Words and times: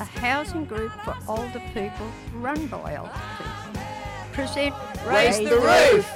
a 0.00 0.04
housing 0.04 0.64
group 0.64 0.90
for 1.04 1.14
older 1.28 1.62
people 1.74 2.10
run 2.34 2.66
by 2.66 2.96
older 2.96 3.12
people. 3.36 3.82
Present 4.32 4.74
Raise 5.06 5.38
the 5.38 5.56
Roof! 5.56 6.10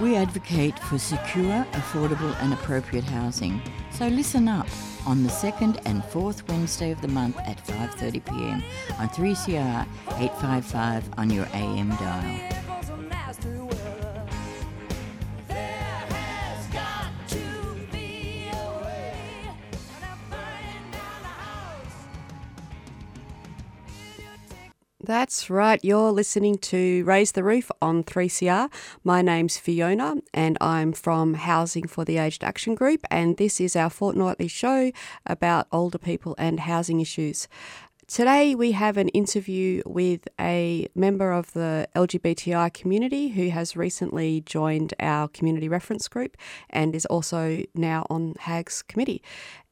We 0.00 0.14
advocate 0.14 0.78
for 0.78 0.98
secure, 0.98 1.66
affordable, 1.72 2.34
and 2.40 2.52
appropriate 2.52 3.04
housing. 3.04 3.60
So 3.90 4.06
listen 4.06 4.46
up 4.46 4.68
on 5.04 5.24
the 5.24 5.30
second 5.30 5.80
and 5.84 6.04
fourth 6.04 6.48
Wednesday 6.48 6.92
of 6.92 7.00
the 7.00 7.08
month 7.08 7.36
at 7.38 7.58
5:30 7.66 8.24
p.m. 8.24 8.62
on 9.00 9.08
3CR 9.08 9.86
855 10.18 11.10
on 11.18 11.30
your 11.30 11.48
AM 11.52 11.90
dial. 11.96 12.67
That's 25.08 25.48
right. 25.48 25.82
You're 25.82 26.12
listening 26.12 26.58
to 26.58 27.02
Raise 27.04 27.32
the 27.32 27.42
Roof 27.42 27.70
on 27.80 28.04
3CR. 28.04 28.70
My 29.02 29.22
name's 29.22 29.56
Fiona 29.56 30.16
and 30.34 30.58
I'm 30.60 30.92
from 30.92 31.32
Housing 31.32 31.88
for 31.88 32.04
the 32.04 32.18
Aged 32.18 32.44
Action 32.44 32.74
Group 32.74 33.06
and 33.10 33.38
this 33.38 33.58
is 33.58 33.74
our 33.74 33.88
fortnightly 33.88 34.48
show 34.48 34.92
about 35.24 35.66
older 35.72 35.96
people 35.96 36.34
and 36.36 36.60
housing 36.60 37.00
issues. 37.00 37.48
Today 38.08 38.54
we 38.54 38.72
have 38.72 38.96
an 38.96 39.08
interview 39.08 39.82
with 39.84 40.26
a 40.40 40.88
member 40.94 41.30
of 41.30 41.52
the 41.52 41.86
LGBTI 41.94 42.72
community 42.72 43.28
who 43.28 43.50
has 43.50 43.76
recently 43.76 44.40
joined 44.40 44.94
our 44.98 45.28
community 45.28 45.68
reference 45.68 46.08
group 46.08 46.34
and 46.70 46.94
is 46.94 47.04
also 47.04 47.64
now 47.74 48.06
on 48.08 48.32
HAAG's 48.40 48.80
committee. 48.80 49.22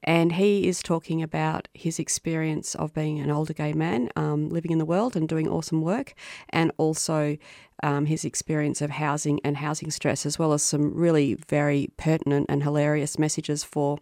And 0.03 0.33
he 0.33 0.69
is 0.69 0.83
talking 0.83 1.23
about 1.23 1.69
his 1.73 1.99
experience 1.99 2.75
of 2.75 2.93
being 2.93 3.21
an 3.21 3.31
older 3.31 3.55
gay 3.55 3.73
man 3.73 4.11
um, 4.17 4.51
living 4.51 4.71
in 4.71 4.77
the 4.77 4.85
world 4.85 5.17
and 5.17 5.27
doing 5.27 5.49
awesome 5.49 5.81
work, 5.81 6.13
and 6.51 6.71
also 6.77 7.39
um, 7.83 8.05
his 8.05 8.23
experience 8.27 8.83
of 8.83 8.91
housing 8.91 9.41
and 9.45 9.57
housing 9.57 9.91
stress, 9.91 10.27
as 10.27 10.39
well 10.39 10.53
as 10.53 10.63
some 10.63 10.95
really 10.95 11.39
very 11.49 11.89
pertinent 11.97 12.47
and 12.51 12.63
hilarious 12.63 13.19
messages 13.19 13.65
for 13.65 13.99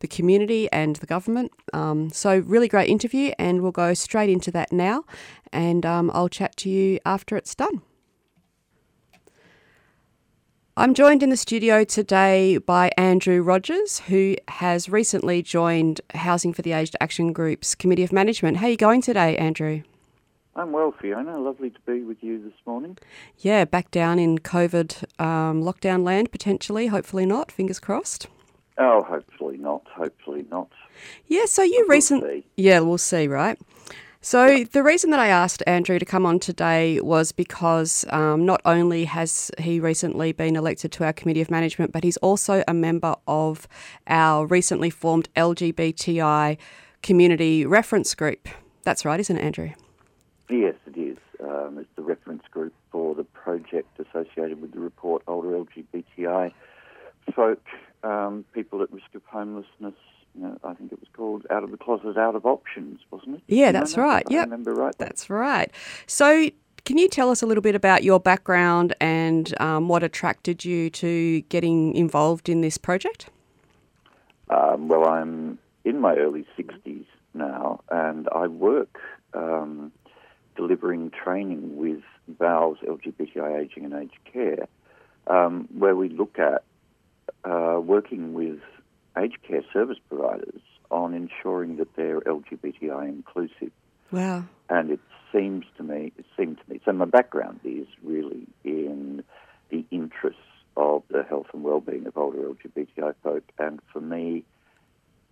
the 0.00 0.08
community 0.08 0.70
and 0.72 0.96
the 0.96 1.06
government. 1.06 1.52
Um, 1.72 2.10
so, 2.10 2.38
really 2.38 2.68
great 2.68 2.88
interview, 2.88 3.32
and 3.38 3.62
we'll 3.62 3.72
go 3.72 3.94
straight 3.94 4.30
into 4.30 4.50
that 4.52 4.72
now. 4.72 5.04
And 5.52 5.86
um, 5.86 6.10
I'll 6.12 6.28
chat 6.28 6.56
to 6.58 6.70
you 6.70 6.98
after 7.04 7.36
it's 7.36 7.54
done. 7.54 7.82
I'm 10.78 10.92
joined 10.92 11.22
in 11.22 11.30
the 11.30 11.38
studio 11.38 11.84
today 11.84 12.58
by 12.58 12.90
Andrew 12.98 13.40
Rogers, 13.40 14.00
who 14.00 14.36
has 14.48 14.90
recently 14.90 15.40
joined 15.40 16.02
Housing 16.14 16.52
for 16.52 16.60
the 16.60 16.72
Aged 16.72 16.94
Action 17.00 17.32
Group's 17.32 17.74
Committee 17.74 18.02
of 18.02 18.12
Management. 18.12 18.58
How 18.58 18.66
are 18.66 18.70
you 18.70 18.76
going 18.76 19.00
today, 19.00 19.38
Andrew? 19.38 19.84
I'm 20.54 20.72
well, 20.72 20.92
Fiona. 20.92 21.38
Lovely 21.38 21.70
to 21.70 21.80
be 21.86 22.02
with 22.02 22.22
you 22.22 22.42
this 22.42 22.52
morning. 22.66 22.98
Yeah, 23.38 23.64
back 23.64 23.90
down 23.90 24.18
in 24.18 24.38
COVID 24.38 25.18
um, 25.18 25.62
lockdown 25.62 26.04
land, 26.04 26.30
potentially. 26.30 26.88
Hopefully 26.88 27.24
not. 27.24 27.50
Fingers 27.50 27.80
crossed. 27.80 28.26
Oh, 28.78 29.02
hopefully 29.02 29.56
not. 29.56 29.86
Hopefully 29.88 30.46
not. 30.50 30.68
Yeah, 31.26 31.46
so 31.46 31.62
you 31.62 31.86
recently. 31.88 32.46
Yeah, 32.56 32.80
we'll 32.80 32.98
see, 32.98 33.26
right? 33.26 33.58
So 34.20 34.64
the 34.64 34.82
reason 34.82 35.10
that 35.10 35.20
I 35.20 35.28
asked 35.28 35.62
Andrew 35.68 36.00
to 36.00 36.04
come 36.04 36.26
on 36.26 36.40
today 36.40 37.00
was 37.00 37.30
because 37.30 38.04
um, 38.10 38.44
not 38.44 38.60
only 38.64 39.04
has 39.04 39.52
he 39.58 39.78
recently 39.78 40.32
been 40.32 40.56
elected 40.56 40.90
to 40.92 41.04
our 41.04 41.12
committee 41.12 41.40
of 41.40 41.48
management, 41.48 41.92
but 41.92 42.02
he's 42.02 42.16
also 42.16 42.64
a 42.66 42.74
member 42.74 43.14
of 43.28 43.68
our 44.08 44.44
recently 44.44 44.90
formed 44.90 45.28
LGBTI 45.36 46.58
community 47.02 47.64
reference 47.64 48.16
group. 48.16 48.48
That's 48.82 49.04
right, 49.04 49.20
isn't 49.20 49.36
it, 49.36 49.42
Andrew? 49.42 49.70
Yes, 50.50 50.74
it 50.86 50.98
is. 50.98 51.18
Um, 51.40 51.78
it's 51.78 51.88
the 51.94 52.02
reference 52.02 52.42
group 52.50 52.74
for 52.90 53.14
the 53.14 53.24
project 53.24 54.00
associated 54.00 54.60
with 54.60 54.72
the 54.72 54.80
report 54.80 55.22
Older 55.28 55.50
LGBTI 55.50 56.52
Folk, 57.34 57.62
um, 58.02 58.44
People 58.52 58.82
at 58.82 58.92
Risk 58.92 59.14
of 59.14 59.22
Homelessness. 59.26 59.94
You 60.34 60.42
know, 60.42 60.58
I 60.64 60.74
think 60.74 60.92
it 60.92 61.00
was 61.00 61.08
called 61.14 61.46
Out 61.50 61.64
of 61.64 61.70
the 61.70 61.78
Closet, 61.78 62.16
Out 62.18 62.34
of 62.34 62.44
Options, 62.44 63.00
wasn't 63.10 63.36
it? 63.36 63.42
Yeah, 63.46 63.72
that's 63.72 63.96
right. 63.96 64.24
Yeah, 64.28 64.40
I 64.40 64.44
remember 64.44 64.74
right. 64.74 64.94
That's 64.98 65.30
right. 65.30 65.70
So, 66.06 66.50
can 66.84 66.98
you 66.98 67.08
tell 67.08 67.30
us 67.30 67.42
a 67.42 67.46
little 67.46 67.62
bit 67.62 67.74
about 67.74 68.04
your 68.04 68.20
background 68.20 68.94
and 69.00 69.58
um, 69.60 69.88
what 69.88 70.02
attracted 70.02 70.64
you 70.64 70.90
to 70.90 71.40
getting 71.42 71.94
involved 71.94 72.48
in 72.48 72.60
this 72.60 72.78
project? 72.78 73.30
Um, 74.50 74.88
well, 74.88 75.08
I'm 75.08 75.58
in 75.84 76.00
my 76.00 76.14
early 76.16 76.46
60s 76.58 77.06
now, 77.34 77.80
and 77.90 78.28
I 78.28 78.46
work 78.46 79.00
um, 79.34 79.90
delivering 80.56 81.10
training 81.10 81.76
with 81.76 82.02
Val's 82.28 82.78
LGBTI 82.86 83.60
Aging 83.60 83.84
and 83.84 83.94
Aged 83.94 84.18
Care, 84.32 84.68
um, 85.26 85.68
where 85.76 85.96
we 85.96 86.08
look 86.08 86.38
at 86.38 86.64
uh, 87.44 87.80
working 87.82 88.34
with 88.34 88.60
aged 89.18 89.42
care 89.42 89.62
service 89.72 89.98
providers 90.08 90.60
on 90.90 91.14
ensuring 91.14 91.76
that 91.76 91.94
they're 91.96 92.20
LGBTI 92.20 93.08
inclusive. 93.08 93.72
Wow. 94.12 94.44
And 94.68 94.90
it 94.90 95.00
seems 95.32 95.64
to 95.76 95.82
me, 95.82 96.12
it 96.16 96.24
seemed 96.36 96.58
to 96.58 96.72
me, 96.72 96.80
so 96.84 96.92
my 96.92 97.04
background 97.06 97.60
is 97.64 97.86
really 98.02 98.46
in 98.64 99.24
the 99.70 99.84
interests 99.90 100.40
of 100.76 101.02
the 101.08 101.22
health 101.22 101.46
and 101.52 101.64
well-being 101.64 102.06
of 102.06 102.16
older 102.16 102.38
LGBTI 102.38 103.14
folk, 103.22 103.42
and 103.58 103.80
for 103.92 104.00
me, 104.00 104.44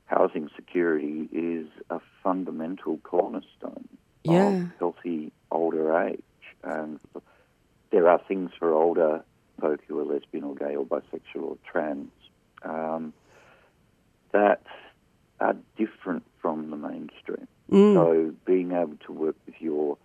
housing 0.06 0.48
security 0.56 1.28
is 1.32 1.66
a 1.90 2.00
fundamental 2.22 2.98
cornerstone 3.04 3.88
Yeah. 4.24 4.48
of 4.48 4.70
healthy 4.78 5.32
older 5.50 5.96
age. 5.98 6.22
And 6.62 6.98
there 7.90 8.08
are 8.08 8.18
things 8.26 8.50
for 8.58 8.72
older 8.72 9.22
folk 9.60 9.80
who 9.86 9.98
are 9.98 10.04
lesbian 10.04 10.44
or 10.44 10.54
gay 10.54 10.74
or 10.74 10.84
bisexual 10.84 11.42
or 11.42 11.58
trans 11.70 12.10
um, 12.62 13.12
that 14.32 14.62
are 15.40 15.56
different 15.76 16.24
from 16.40 16.70
the 16.70 16.76
mainstream. 16.76 17.46
Mm. 17.70 17.94
So 17.94 18.34
being 18.44 18.72
able 18.72 18.96
to 19.06 19.12
work 19.12 19.36
with 19.46 19.54
your, 19.60 19.96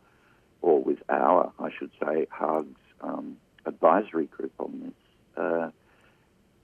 or 0.61 0.81
with 0.81 0.99
our, 1.09 1.51
I 1.59 1.69
should 1.77 1.91
say, 2.01 2.27
HAAG's 2.31 2.79
um, 3.01 3.37
advisory 3.65 4.25
group 4.25 4.53
on 4.59 4.81
this, 4.83 5.43
uh, 5.43 5.69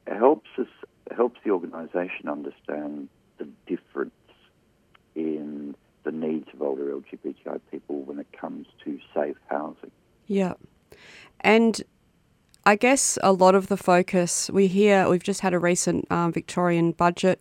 helps 0.07 0.49
us, 0.57 0.67
helps 1.15 1.39
the 1.43 1.51
organisation 1.51 2.29
understand 2.29 3.09
the 3.37 3.47
difference 3.67 4.11
in 5.15 5.75
the 6.03 6.11
needs 6.11 6.47
of 6.53 6.61
older 6.61 6.85
LGBTI 6.85 7.59
people 7.71 8.01
when 8.03 8.19
it 8.19 8.27
comes 8.39 8.67
to 8.83 8.99
safe 9.13 9.37
housing. 9.47 9.91
Yeah. 10.27 10.53
And 11.41 11.81
I 12.67 12.75
guess 12.75 13.19
a 13.21 13.31
lot 13.31 13.53
of 13.53 13.67
the 13.67 13.77
focus 13.77 14.49
we 14.51 14.65
hear, 14.65 15.07
we've 15.07 15.21
just 15.21 15.41
had 15.41 15.53
a 15.53 15.59
recent 15.59 16.11
um, 16.11 16.31
Victorian 16.31 16.93
budget 16.93 17.39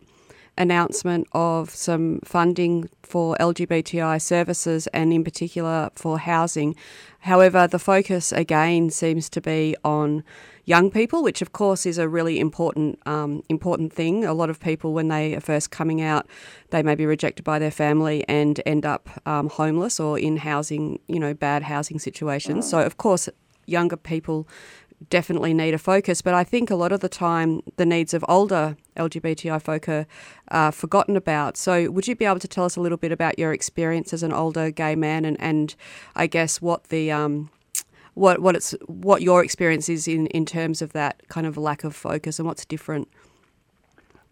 announcement 0.59 1.27
of 1.33 1.71
some 1.71 2.21
funding 2.25 2.91
for 3.03 3.35
LGBTI 3.41 4.21
services 4.21 4.87
and 4.89 5.15
in 5.15 5.25
particular 5.25 5.89
for 5.95 6.19
housing. 6.19 6.77
However, 7.21 7.67
the 7.67 7.79
focus 7.79 8.33
again 8.33 8.91
seems 8.91 9.31
to 9.31 9.41
be 9.41 9.75
on 9.83 10.25
young 10.67 10.91
people, 10.91 11.23
which 11.23 11.41
of 11.41 11.53
course 11.53 11.87
is 11.87 11.97
a 11.97 12.07
really 12.07 12.39
important 12.39 12.99
um, 13.07 13.43
important 13.49 13.95
thing. 13.95 14.27
A 14.27 14.35
lot 14.35 14.51
of 14.51 14.61
people, 14.61 14.93
when 14.93 15.09
they 15.09 15.35
are 15.35 15.41
first 15.41 15.71
coming 15.71 16.03
out, 16.03 16.27
they 16.69 16.83
may 16.83 16.95
be 16.95 17.07
rejected 17.07 17.45
by 17.45 17.59
their 17.59 17.71
family 17.71 18.29
and 18.29 18.61
end 18.67 18.85
up 18.85 19.09
um, 19.27 19.49
homeless 19.49 19.99
or 19.99 20.19
in 20.19 20.37
housing, 20.37 20.99
you 21.09 21.19
know, 21.19 21.33
bad 21.33 21.63
housing 21.63 21.99
situations. 21.99 22.69
So 22.69 22.81
of 22.81 22.99
course, 22.99 23.31
younger 23.67 23.97
people 23.97 24.49
definitely 25.11 25.55
need 25.55 25.75
a 25.75 25.79
focus, 25.79 26.23
but 26.23 26.35
I 26.35 26.45
think 26.45 26.71
a 26.71 26.75
lot 26.75 26.93
of 26.93 27.01
the 27.01 27.09
time 27.09 27.63
the 27.77 27.87
needs 27.87 28.15
of 28.15 28.25
older 28.29 28.77
LGBTI 28.97 29.61
folk 29.61 29.89
are 29.89 30.07
uh, 30.51 30.71
forgotten 30.71 31.17
about. 31.17 31.57
So, 31.57 31.91
would 31.91 32.07
you 32.07 32.17
be 32.17 32.25
able 32.25 32.41
to 32.41 32.49
tell 32.49 32.65
us 32.65 32.77
a 32.77 32.81
little 32.81 32.99
bit 32.99 33.13
about 33.13 33.39
your 33.39 33.53
experience 33.53 34.13
as 34.13 34.23
an 34.23 34.33
older 34.33 34.71
gay 34.71 34.95
man, 34.95 35.25
and, 35.25 35.41
and 35.41 35.75
I 36.15 36.27
guess 36.27 36.61
what 36.61 36.85
the 36.85 37.11
um, 37.13 37.51
what 38.15 38.41
what 38.41 38.57
it's 38.57 38.75
what 38.87 39.23
your 39.23 39.45
experience 39.45 39.89
is 39.89 40.09
in, 40.09 40.27
in 40.29 40.47
terms 40.47 40.81
of 40.83 40.93
that 40.93 41.29
kind 41.29 41.47
of 41.47 41.57
lack 41.57 41.85
of 41.85 41.95
focus 41.95 42.39
and 42.39 42.47
what's 42.47 42.65
different? 42.65 43.09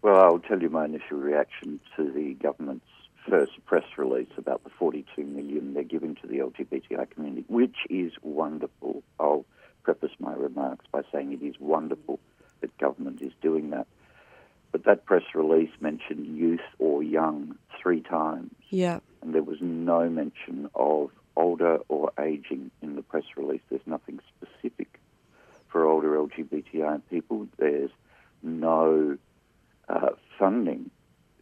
Well, 0.01 0.19
I'll 0.19 0.39
tell 0.39 0.61
you 0.61 0.69
my 0.69 0.85
initial 0.85 1.17
reaction 1.17 1.79
to 1.95 2.11
the 2.11 2.33
government's 2.33 2.85
first 3.29 3.53
press 3.65 3.85
release 3.97 4.31
about 4.37 4.63
the 4.65 4.69
42 4.69 5.23
million 5.23 5.73
they're 5.73 5.83
giving 5.83 6.15
to 6.15 6.27
the 6.27 6.39
LGBTI 6.39 7.09
community, 7.11 7.45
which 7.47 7.77
is 7.89 8.11
wonderful. 8.21 9.01
I'll 9.19 9.45
preface 9.83 10.11
my 10.19 10.33
remarks 10.33 10.85
by 10.91 11.01
saying 11.11 11.33
it 11.33 11.43
is 11.45 11.55
wonderful 11.59 12.19
that 12.61 12.75
government 12.77 13.21
is 13.21 13.31
doing 13.41 13.69
that. 13.71 13.87
But 14.71 14.85
that 14.85 15.05
press 15.05 15.23
release 15.35 15.69
mentioned 15.79 16.25
youth 16.37 16.61
or 16.79 17.03
young 17.03 17.55
three 17.81 18.01
times, 18.01 18.51
Yeah. 18.69 18.99
and 19.21 19.35
there 19.35 19.43
was 19.43 19.57
no 19.61 20.09
mention 20.09 20.69
of 20.73 21.11
older 21.35 21.79
or 21.89 22.11
aging 22.19 22.71
in 22.81 22.95
the 22.95 23.01
press 23.03 23.25
release. 23.35 23.61
There's 23.69 23.85
nothing 23.85 24.19
specific 24.35 24.99
for 25.67 25.85
older 25.85 26.15
LGBTI 26.15 27.01
people. 27.09 27.47
There's 27.57 27.91
no 28.41 29.17
uh, 29.89 30.09
funding 30.39 30.89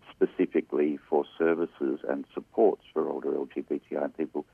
specifically 0.10 0.98
for 1.10 1.26
services 1.38 2.00
and 2.08 2.26
supports 2.34 2.84
for 2.94 3.08
older 3.10 3.32
LGBTI 3.32 4.16
people. 4.18 4.46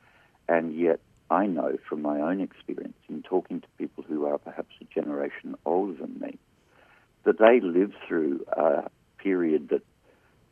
And 0.48 0.76
yet, 0.76 1.00
I 1.30 1.46
know 1.46 1.78
from 1.90 2.02
my 2.02 2.20
own 2.22 2.42
experience 2.42 2.98
in 3.10 3.22
talking 3.22 3.62
to 3.62 3.68
people 3.78 4.04
who 4.08 4.26
are 4.26 4.38
perhaps 4.38 4.74
a 4.82 4.86
generation 4.86 5.56
older 5.66 5.94
than 5.94 6.20
me 6.20 6.38
that 7.38 7.46
they 7.46 7.60
live 7.60 7.94
through 8.08 8.46
a 8.52 8.90
period 9.18 9.70
that 9.70 9.82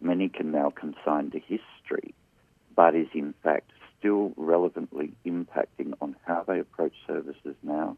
many 0.02 0.30
can 0.30 0.52
now 0.52 0.70
consign 0.70 1.32
to 1.32 1.40
history, 1.40 2.14
but 2.76 2.96
is 2.96 3.08
in 3.14 3.34
fact 3.44 3.72
still 4.00 4.34
relevantly 4.38 5.14
impacting 5.26 5.94
on 6.02 6.16
how 6.26 6.44
they 6.48 6.60
approach 6.60 6.94
services 7.08 7.56
now, 7.64 7.98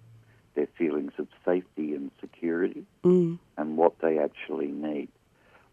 their 0.56 0.68
feelings 0.78 1.14
of 1.18 1.28
safety 1.46 1.94
and 1.94 2.12
security, 2.22 2.86
Mm. 3.04 3.40
and 3.58 3.78
what 3.78 4.00
they 4.00 4.20
actually 4.20 4.68
need. 4.68 5.10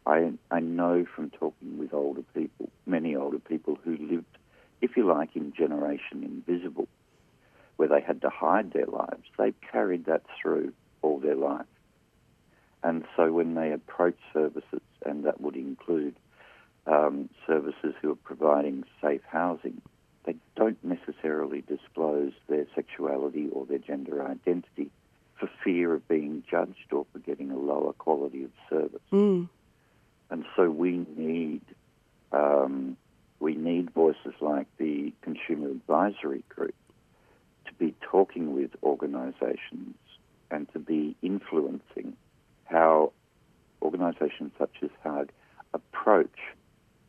I, 0.07 0.33
I 0.51 0.61
know 0.61 1.07
from 1.15 1.31
talking 1.31 1.79
with 1.79 1.95
older 1.95 2.23
people, 2.35 2.69
many 2.87 3.17
older 3.17 3.39
people 3.39 3.79
who 3.85 3.97
lived, 3.97 4.39
if 4.83 4.97
you 4.97 5.07
like, 5.07 5.35
in 5.35 5.53
generation 5.53 6.23
invisible, 6.23 6.89
where 7.77 7.89
they 7.89 8.01
had 8.01 8.21
to 8.23 8.29
hide 8.29 8.73
their 8.73 8.87
lives, 8.87 9.25
they 9.39 9.53
carried 9.73 10.05
that 10.07 10.23
through 10.41 10.53
all 10.59 10.63
their 10.63 10.73
life. 10.73 10.84
And 12.85 13.05
so 13.17 13.33
when 13.33 13.55
they 13.55 13.73
approach 13.73 14.19
services, 14.33 14.83
and 15.05 15.25
that 15.25 15.41
would 15.41 15.57
include 15.57 16.15
um, 16.87 17.31
services 17.47 17.95
who 18.01 18.13
are 18.13 18.17
providing 18.17 18.85
safe 19.03 19.23
housing, 19.27 19.81
they 20.27 20.37
don't 20.55 20.79
necessarily 20.85 21.63
disclose 21.63 22.33
their 22.47 22.67
sexuality 22.75 23.49
or 23.51 23.65
their 23.65 23.79
gender 23.79 24.23
identity 24.23 24.91
for 25.41 25.49
fear 25.65 25.95
of 25.95 26.07
being 26.09 26.45
judged 26.49 26.93
or 26.93 27.07
for 27.11 27.19
getting 27.21 27.51
a 27.51 27.59
lower 27.59 27.95
quality 27.95 28.45
of 28.45 28.51
service. 28.69 29.01
Mm. 29.11 29.49
And 30.31 30.45
so 30.55 30.71
we 30.71 31.07
need 31.17 31.63
um, 32.33 32.97
we 33.41 33.55
need 33.55 33.91
voices 33.91 34.35
like 34.41 34.67
the 34.79 35.13
Consumer 35.23 35.71
Advisory 35.71 36.45
Group 36.49 36.75
to 37.67 37.73
be 37.75 37.95
talking 38.03 38.55
with 38.55 38.71
organisations 38.83 39.97
and 40.51 40.71
to 40.73 40.79
be 40.79 41.17
influencing 41.23 41.74
organisations 44.25 44.53
such 44.59 44.75
as 44.83 44.91
HAAG 45.05 45.29
approach 45.73 46.37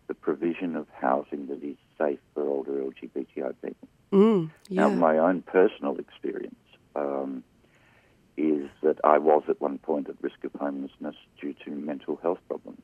the 0.08 0.14
provision 0.14 0.76
of 0.76 0.88
housing 1.00 1.48
that 1.48 1.64
is 1.64 1.78
safe 1.98 2.20
for 2.34 2.48
older 2.48 2.72
LGBTI 2.72 3.54
people. 3.64 3.88
Mm. 4.12 4.52
Now, 4.70 4.90
my 4.90 5.18
own 5.18 5.42
personal 5.42 5.98
experience 5.98 6.56
um, 6.96 7.44
is 8.38 8.70
that 8.84 9.00
I 9.04 9.18
was 9.18 9.44
at 9.50 9.60
one 9.60 9.80
point 9.80 10.10
at 10.10 10.16
risk 10.22 10.44
of 10.44 10.52
homelessness 10.60 11.16
due 11.42 11.56
to 11.66 11.72
mental 11.72 12.20
health 12.22 12.40
problems. 12.48 12.82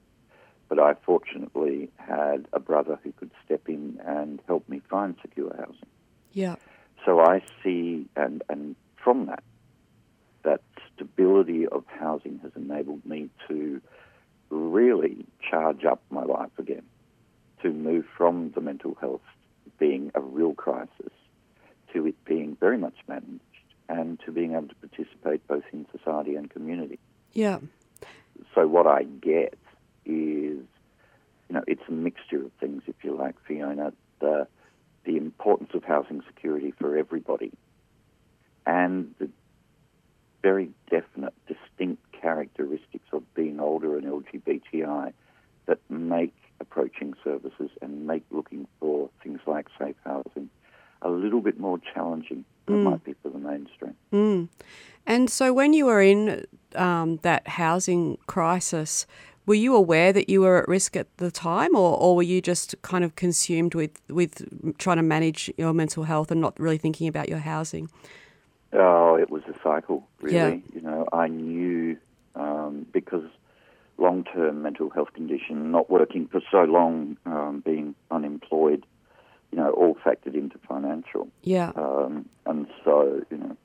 But 0.68 0.80
I 0.80 0.95
fortunately 1.06 1.89
had 1.98 2.48
a 2.54 2.60
brother 2.60 2.98
who 3.04 3.12
could 3.12 3.31
step 3.45 3.68
in 3.68 4.00
and 4.06 4.42
help 4.48 4.68
me 4.69 4.81
find 4.89 5.16
secure 5.22 5.54
housing. 5.57 5.89
Yeah. 6.31 6.56
So 7.06 7.19
I 7.19 7.44
see, 7.63 8.07
and, 8.16 8.42
and 8.50 8.75
from 8.95 9.25
that, 9.28 9.44
that 10.44 10.62
stability 10.95 11.68
of 11.68 11.83
housing 11.88 12.39
has 12.39 12.51
enabled 12.56 13.06
me 13.06 13.30
to 13.48 13.81
really 14.51 15.25
charge 15.50 15.86
up 15.86 16.01
my 16.10 16.24
life 16.24 16.51
again, 16.57 16.83
to 17.63 17.71
move 17.71 18.06
from 18.18 18.51
the 18.54 18.62
mental 18.62 18.95
health 19.00 19.21
being 19.80 20.12
a 20.13 20.21
real 20.21 20.54
crisis 20.54 21.12
to 21.94 22.06
it 22.06 22.16
being 22.25 22.56
very 22.60 22.78
much 22.78 22.95
managed 23.07 23.42
and 23.90 24.19
to 24.25 24.31
being 24.31 24.51
able 24.54 24.68
to 24.68 24.75
participate 24.75 25.45
both 25.48 25.63
in 25.74 25.86
society 25.98 26.36
and 26.36 26.50
community. 26.50 27.00
Yeah. 27.33 27.60
So 28.56 28.68
what 28.81 29.00
I 29.00 29.04
get 29.04 29.54
is, 30.06 30.57
you 30.66 31.51
know, 31.51 31.63
it's 31.68 31.83
a 31.88 31.92
mixture 31.92 32.44
of 32.44 32.51
things, 32.60 32.81
if 32.88 32.95
you 33.04 33.16
like, 33.16 33.36
Fiona. 33.48 33.94
The 34.19 34.48
the 35.04 35.18
importance 35.18 35.72
of 35.74 35.83
housing 35.83 36.22
security 36.28 36.74
for 36.80 36.98
everybody, 36.98 37.51
and 38.66 39.13
the 39.19 39.30
very 40.42 40.72
definite, 40.89 41.33
distinct 41.48 42.04
characteristics 42.12 43.06
of 43.13 43.22
being 43.36 43.60
older 43.60 43.98
and 43.98 44.06
LGBTI 44.07 45.13
that 45.68 45.80
make 45.89 46.33
approaching 46.60 47.13
services 47.24 47.69
and 47.83 48.07
make 48.07 48.24
looking 48.31 48.68
for 48.80 49.12
things 49.24 49.39
like 49.45 49.68
safe 49.78 49.95
housing 50.04 50.50
a 51.04 51.10
little 51.10 51.42
bit 51.42 51.60
more 51.60 51.80
challenging 51.94 52.45
than 52.71 52.81
it 52.81 52.89
might 52.89 53.03
be 53.03 53.15
for 53.21 53.29
the 53.29 53.39
mainstream. 53.39 53.95
Mm. 54.12 54.50
And 55.06 55.29
so, 55.29 55.53
when 55.53 55.73
you 55.73 55.85
were 55.85 56.01
in 56.01 56.45
um, 56.75 57.18
that 57.23 57.47
housing 57.47 58.18
crisis, 58.27 59.06
were 59.45 59.56
you 59.56 59.75
aware 59.75 60.13
that 60.13 60.29
you 60.29 60.41
were 60.41 60.62
at 60.62 60.68
risk 60.68 60.95
at 60.95 61.07
the 61.18 61.31
time, 61.31 61.75
or, 61.75 61.97
or 61.97 62.15
were 62.15 62.23
you 62.23 62.41
just 62.41 62.79
kind 62.83 63.03
of 63.03 63.15
consumed 63.15 63.73
with, 63.73 64.00
with 64.09 64.77
trying 64.77 64.97
to 64.97 65.03
manage 65.03 65.51
your 65.57 65.73
mental 65.73 66.03
health 66.03 66.31
and 66.31 66.39
not 66.39 66.59
really 66.59 66.77
thinking 66.77 67.07
about 67.07 67.27
your 67.27 67.39
housing? 67.39 67.89
Oh, 68.73 69.15
it 69.15 69.29
was 69.29 69.41
a 69.50 69.53
cycle, 69.63 70.07
really. 70.21 70.35
Yeah. 70.35 70.75
You 70.75 70.81
know, 70.81 71.07
I 71.12 71.27
knew 71.27 71.97
um, 72.35 72.85
because 72.94 73.25
long 73.97 74.23
term 74.23 74.62
mental 74.62 74.89
health 74.89 75.13
condition, 75.13 75.71
not 75.71 75.89
working 75.89 76.27
for 76.27 76.41
so 76.51 76.63
long, 76.63 77.18
um, 77.25 77.62
being 77.65 77.95
unemployed, 78.09 78.85
you 79.51 79.57
know, 79.57 79.71
all 79.71 79.95
factored 79.95 80.36
into 80.36 80.57
financial. 80.68 81.27
Yeah. 81.44 81.71
Um, 81.75 82.30
and 82.45 82.68
so, 82.83 83.21
you 83.30 83.38
know, 83.38 83.57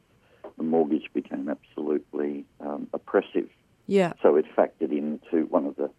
the 0.57 0.65
mortgage 0.65 1.11
became 1.13 1.49
absolutely 1.49 2.45
um, 2.61 2.89
oppressive. 2.93 3.49
Yeah. 3.87 4.15
So 4.23 4.37
it 4.37 4.47
factored 4.57 4.91
into 4.91 5.47
one 5.47 5.67
of 5.67 5.77
the 5.77 5.91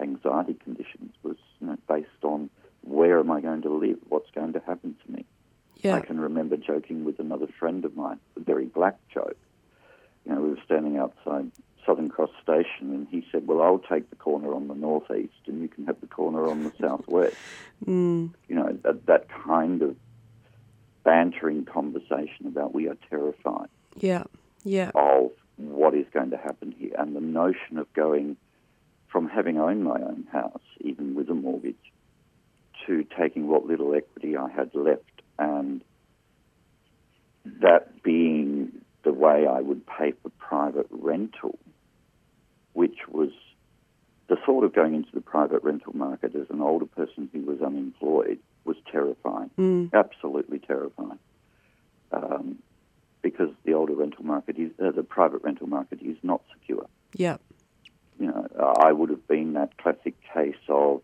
anxiety 0.00 0.54
conditions 0.54 1.14
was 1.22 1.36
you 1.60 1.68
know, 1.68 1.76
based 1.88 2.08
on 2.22 2.50
where 2.82 3.18
am 3.20 3.30
I 3.30 3.40
going 3.40 3.62
to 3.62 3.72
live? 3.72 3.98
What's 4.08 4.30
going 4.32 4.52
to 4.54 4.60
happen 4.60 4.96
to 5.06 5.12
me? 5.12 5.24
Yeah. 5.76 5.96
I 5.96 6.00
can 6.00 6.20
remember 6.20 6.56
joking 6.56 7.04
with 7.04 7.18
another 7.18 7.46
friend 7.58 7.84
of 7.84 7.96
mine, 7.96 8.18
a 8.36 8.40
very 8.40 8.66
black 8.66 8.98
joke. 9.12 9.36
You 10.24 10.34
know, 10.34 10.40
we 10.40 10.50
were 10.50 10.62
standing 10.64 10.96
outside 10.96 11.50
Southern 11.92 12.08
Cross 12.08 12.30
Station, 12.42 12.90
and 12.94 13.06
he 13.10 13.26
said, 13.30 13.46
"Well, 13.46 13.60
I'll 13.60 13.78
take 13.78 14.08
the 14.08 14.16
corner 14.16 14.54
on 14.54 14.68
the 14.68 14.74
northeast, 14.74 15.34
and 15.46 15.60
you 15.60 15.68
can 15.68 15.84
have 15.84 16.00
the 16.00 16.06
corner 16.06 16.46
on 16.46 16.64
the 16.64 16.72
southwest." 16.80 17.36
Mm. 17.84 18.30
You 18.48 18.54
know, 18.54 18.78
that 18.82 19.04
that 19.06 19.28
kind 19.28 19.82
of 19.82 19.96
bantering 21.04 21.64
conversation 21.66 22.46
about 22.46 22.72
we 22.72 22.88
are 22.88 22.96
terrified 23.10 23.68
Yeah. 23.96 24.22
Yeah. 24.62 24.92
of 24.94 25.32
what 25.56 25.94
is 25.94 26.06
going 26.12 26.30
to 26.30 26.36
happen 26.38 26.72
here, 26.78 26.92
and 26.96 27.14
the 27.14 27.20
notion 27.20 27.76
of 27.76 27.92
going 27.92 28.36
from 29.08 29.28
having 29.28 29.58
owned 29.58 29.84
my 29.84 30.00
own 30.00 30.26
house, 30.32 30.62
even 30.80 31.14
with 31.14 31.28
a 31.28 31.34
mortgage, 31.34 31.92
to 32.86 33.04
taking 33.18 33.48
what 33.48 33.66
little 33.66 33.94
equity 33.94 34.34
I 34.36 34.48
had 34.48 34.74
left, 34.74 35.20
and 35.38 35.82
that 37.60 38.02
being 38.02 38.80
the 39.02 39.12
way 39.12 39.46
I 39.46 39.60
would 39.60 39.84
pay 39.86 40.12
for 40.22 40.30
private 40.38 40.86
rental, 40.90 41.58
which 42.72 42.98
was 43.08 43.30
the 44.28 44.36
thought 44.36 44.64
of 44.64 44.72
going 44.72 44.94
into 44.94 45.10
the 45.12 45.20
private 45.20 45.62
rental 45.62 45.94
market 45.94 46.34
as 46.34 46.48
an 46.50 46.60
older 46.60 46.86
person 46.86 47.28
who 47.32 47.40
was 47.42 47.60
unemployed 47.60 48.38
was 48.64 48.76
terrifying, 48.90 49.50
Mm. 49.58 49.90
absolutely 49.92 50.58
terrifying. 50.60 51.18
Um, 52.12 52.58
because 53.22 53.50
the 53.64 53.74
older 53.74 53.94
rental 53.94 54.24
market 54.24 54.58
is, 54.58 54.70
uh, 54.80 54.90
the 54.90 55.02
private 55.02 55.42
rental 55.42 55.66
market 55.68 56.00
is 56.02 56.16
not 56.22 56.42
secure. 56.52 56.86
Yeah. 57.14 57.36
You 58.18 58.26
know, 58.26 58.74
I 58.80 58.92
would 58.92 59.10
have 59.10 59.26
been 59.28 59.52
that 59.54 59.76
classic 59.78 60.14
case 60.34 60.56
of 60.68 61.02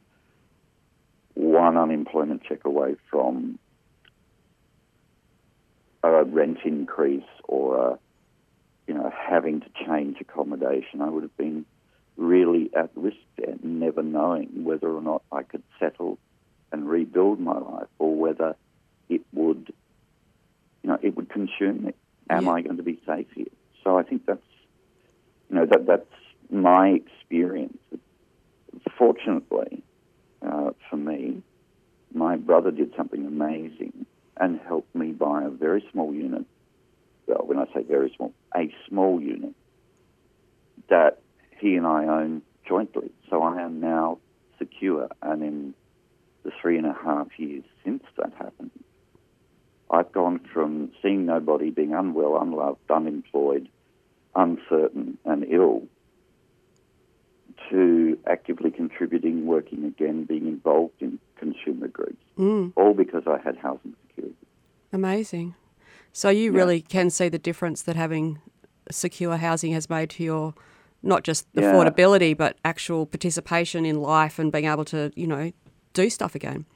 one 1.34 1.76
unemployment 1.76 2.42
check 2.44 2.64
away 2.64 2.96
from 3.10 3.58
a 6.02 6.24
rent 6.24 6.58
increase 6.64 7.24
or 7.44 7.76
a, 7.76 7.98
you 8.88 8.94
know 8.94 9.12
having 9.14 9.60
to 9.60 9.66
change 9.86 10.16
accommodation. 10.20 11.02
I 11.02 11.10
would 11.10 11.22
have 11.22 11.36
been 11.36 11.66
really 12.16 12.70
at 12.74 12.90
risk 12.96 13.18
there, 13.36 13.54
never 13.62 14.02
knowing 14.02 14.64
whether 14.64 14.88
or 14.88 15.02
not 15.02 15.22
I 15.30 15.44
could 15.44 15.62
settle 15.78 16.18
and 16.72 16.88
rebuild 16.88 17.38
my 17.38 17.56
life, 17.58 17.86
or 17.98 18.14
whether 18.16 18.56
it 19.08 19.20
would, 19.32 19.72
you 20.82 20.90
know, 20.90 20.98
it 21.00 21.16
would 21.16 21.30
consume 21.30 21.84
me. 21.84 21.92
Am 22.28 22.46
Yeah. 22.46 22.52
I 22.52 22.62
going 22.62 22.76
to 22.78 22.82
be 22.82 23.00
safe 23.06 23.30
here? 23.34 23.46
So 23.84 23.96
I 23.96 24.02
think 24.02 24.26
that's, 24.26 24.42
you 25.48 25.56
know, 25.56 25.66
that 25.66 25.86
that's 25.86 26.14
my 26.50 26.88
experience. 26.88 27.78
Fortunately, 28.98 29.82
uh, 30.42 30.70
for 30.90 30.96
me, 30.96 31.42
my 32.12 32.36
brother 32.36 32.70
did 32.70 32.94
something 32.96 33.24
amazing 33.26 34.06
and 34.36 34.60
helped 34.66 34.94
me 34.94 35.12
buy 35.12 35.44
a 35.44 35.50
very 35.50 35.84
small 35.92 36.12
unit. 36.12 36.44
Well, 37.28 37.42
when 37.46 37.58
I 37.58 37.66
say 37.74 37.82
very 37.82 38.12
small, 38.16 38.32
a 38.56 38.74
small 38.88 39.20
unit 39.20 39.54
that 40.88 41.20
he 41.60 41.74
and 41.76 41.86
I 41.86 42.06
own 42.06 42.42
jointly. 42.66 43.10
So 43.28 43.42
I 43.42 43.60
am 43.60 43.80
now 43.80 44.18
secure, 44.58 45.08
and 45.22 45.42
in 45.42 45.74
the 46.42 46.50
three 46.60 46.78
and 46.78 46.86
a 46.86 46.94
half 47.04 47.28
years 47.38 47.64
since 47.84 48.02
that 48.16 48.32
happened, 48.38 48.70
I've 49.90 50.10
gone 50.12 50.40
from 50.52 50.90
seeing 51.02 51.26
nobody, 51.26 51.70
being 51.70 51.92
unwell, 51.94 52.40
unloved, 52.40 52.90
unemployed, 52.90 53.68
uncertain, 54.34 55.18
and 55.24 55.44
ill, 55.50 55.82
to 57.70 58.18
actively 58.26 58.70
contributing, 58.70 59.46
working 59.46 59.84
again, 59.84 60.24
being 60.24 60.46
involved 60.46 60.94
in 61.00 61.18
consumer 61.36 61.88
groups, 61.88 62.22
Mm, 62.38 62.72
all 62.76 62.94
because 62.94 63.24
I 63.26 63.38
had 63.38 63.56
housing 63.56 63.94
security. 64.06 64.36
amazing. 64.92 65.54
So 66.18 66.30
you 66.30 66.50
Yeah. 66.50 66.58
really 66.58 66.80
can 66.80 67.10
see 67.10 67.28
the 67.28 67.38
difference 67.38 67.82
that 67.82 67.94
having 67.94 68.40
secure 68.90 69.36
housing 69.36 69.72
has 69.74 69.88
made 69.88 70.10
to 70.10 70.24
your 70.24 70.52
not 71.00 71.22
just 71.22 71.46
Yeah. 71.54 71.62
affordability, 71.62 72.36
but 72.36 72.56
actual 72.64 73.06
participation 73.06 73.86
in 73.86 74.00
life 74.02 74.40
and 74.40 74.50
being 74.50 74.64
able 74.64 74.84
to, 74.86 75.12
you 75.14 75.28
know, 75.28 75.52
do 75.92 76.10
stuff 76.10 76.34
again. 76.34 76.66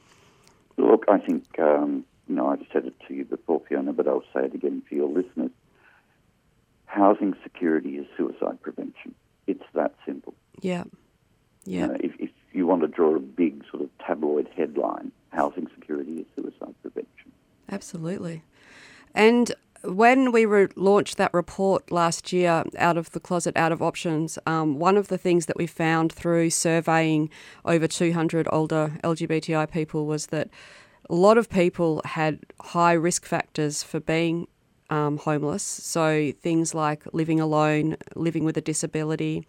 Look, 0.76 1.04
I 1.08 1.18
think, 1.18 1.58
um, 1.58 2.04
you 2.28 2.36
know, 2.36 2.46
I've 2.46 2.64
said 2.72 2.86
it 2.86 2.94
to 3.08 3.14
you 3.14 3.24
before, 3.24 3.60
Fiona, 3.68 3.92
but 3.92 4.06
I'll 4.06 4.22
say 4.32 4.44
it 4.44 4.54
again 4.54 4.80
for 4.88 4.94
your 4.94 5.08
listeners. 5.08 5.50
Housing 6.86 7.34
security 7.42 7.96
is 7.98 8.06
suicide 8.16 8.62
prevention. 8.62 9.12
It's 9.48 9.64
that 9.74 9.96
simple. 10.06 10.34
Yeah. 10.60 10.84
You 11.64 11.78
Yeah. 11.80 11.86
know, 11.88 11.96
if, 11.98 12.12
if 12.20 12.30
you 12.52 12.68
want 12.68 12.82
to 12.82 12.86
draw 12.88 13.16
a 13.16 13.18
big 13.18 13.64
sort 13.72 13.82
of 13.82 13.90
tabloid 13.98 14.46
headline, 14.56 15.10
housing 15.32 15.66
security 15.74 16.20
is 16.20 16.26
suicide 16.36 16.76
prevention. 16.80 17.32
Absolutely. 17.68 18.44
And 19.14 19.52
when 19.84 20.32
we 20.32 20.46
re- 20.46 20.68
launched 20.76 21.16
that 21.16 21.34
report 21.34 21.90
last 21.90 22.32
year, 22.32 22.64
Out 22.78 22.96
of 22.96 23.10
the 23.10 23.20
Closet, 23.20 23.56
Out 23.56 23.72
of 23.72 23.82
Options, 23.82 24.38
um, 24.46 24.78
one 24.78 24.96
of 24.96 25.08
the 25.08 25.18
things 25.18 25.46
that 25.46 25.56
we 25.56 25.66
found 25.66 26.12
through 26.12 26.50
surveying 26.50 27.30
over 27.64 27.88
200 27.88 28.46
older 28.52 28.98
LGBTI 29.02 29.70
people 29.70 30.06
was 30.06 30.26
that 30.26 30.48
a 31.10 31.14
lot 31.14 31.36
of 31.36 31.50
people 31.50 32.00
had 32.04 32.40
high 32.60 32.92
risk 32.92 33.26
factors 33.26 33.82
for 33.82 34.00
being 34.00 34.46
um, 34.88 35.16
homeless. 35.16 35.62
So 35.62 36.32
things 36.42 36.74
like 36.74 37.02
living 37.12 37.40
alone, 37.40 37.96
living 38.14 38.44
with 38.44 38.56
a 38.56 38.60
disability, 38.60 39.46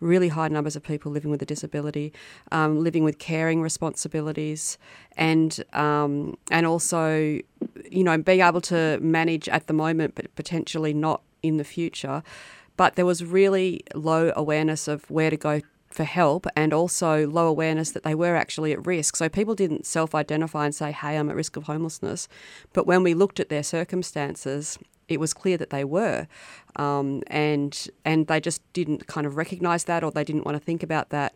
really 0.00 0.28
high 0.28 0.48
numbers 0.48 0.76
of 0.76 0.82
people 0.82 1.12
living 1.12 1.30
with 1.30 1.42
a 1.42 1.46
disability, 1.46 2.12
um, 2.52 2.82
living 2.82 3.04
with 3.04 3.18
caring 3.18 3.62
responsibilities, 3.62 4.78
and 5.16 5.62
um, 5.72 6.36
and 6.50 6.66
also, 6.66 7.40
you 7.90 8.04
know, 8.04 8.18
being 8.18 8.40
able 8.40 8.60
to 8.62 8.98
manage 9.00 9.48
at 9.48 9.66
the 9.66 9.72
moment, 9.72 10.14
but 10.14 10.34
potentially 10.34 10.94
not 10.94 11.22
in 11.42 11.56
the 11.56 11.64
future. 11.64 12.22
But 12.76 12.96
there 12.96 13.06
was 13.06 13.24
really 13.24 13.82
low 13.94 14.32
awareness 14.34 14.88
of 14.88 15.08
where 15.10 15.30
to 15.30 15.36
go 15.36 15.60
for 15.88 16.04
help, 16.04 16.46
and 16.56 16.72
also 16.72 17.28
low 17.28 17.46
awareness 17.46 17.92
that 17.92 18.02
they 18.02 18.16
were 18.16 18.34
actually 18.34 18.72
at 18.72 18.84
risk. 18.84 19.14
So 19.14 19.28
people 19.28 19.54
didn't 19.54 19.86
self-identify 19.86 20.64
and 20.64 20.74
say, 20.74 20.90
"Hey, 20.90 21.16
I'm 21.16 21.30
at 21.30 21.36
risk 21.36 21.56
of 21.56 21.64
homelessness," 21.64 22.26
but 22.72 22.84
when 22.84 23.04
we 23.04 23.14
looked 23.14 23.38
at 23.38 23.48
their 23.48 23.62
circumstances, 23.62 24.76
it 25.08 25.20
was 25.20 25.34
clear 25.34 25.56
that 25.56 25.70
they 25.70 25.84
were, 25.84 26.26
um, 26.76 27.22
and 27.28 27.88
and 28.04 28.26
they 28.26 28.40
just 28.40 28.60
didn't 28.72 29.06
kind 29.06 29.26
of 29.26 29.36
recognise 29.36 29.84
that, 29.84 30.02
or 30.04 30.10
they 30.10 30.24
didn't 30.24 30.44
want 30.44 30.56
to 30.56 30.64
think 30.64 30.82
about 30.82 31.10
that. 31.10 31.34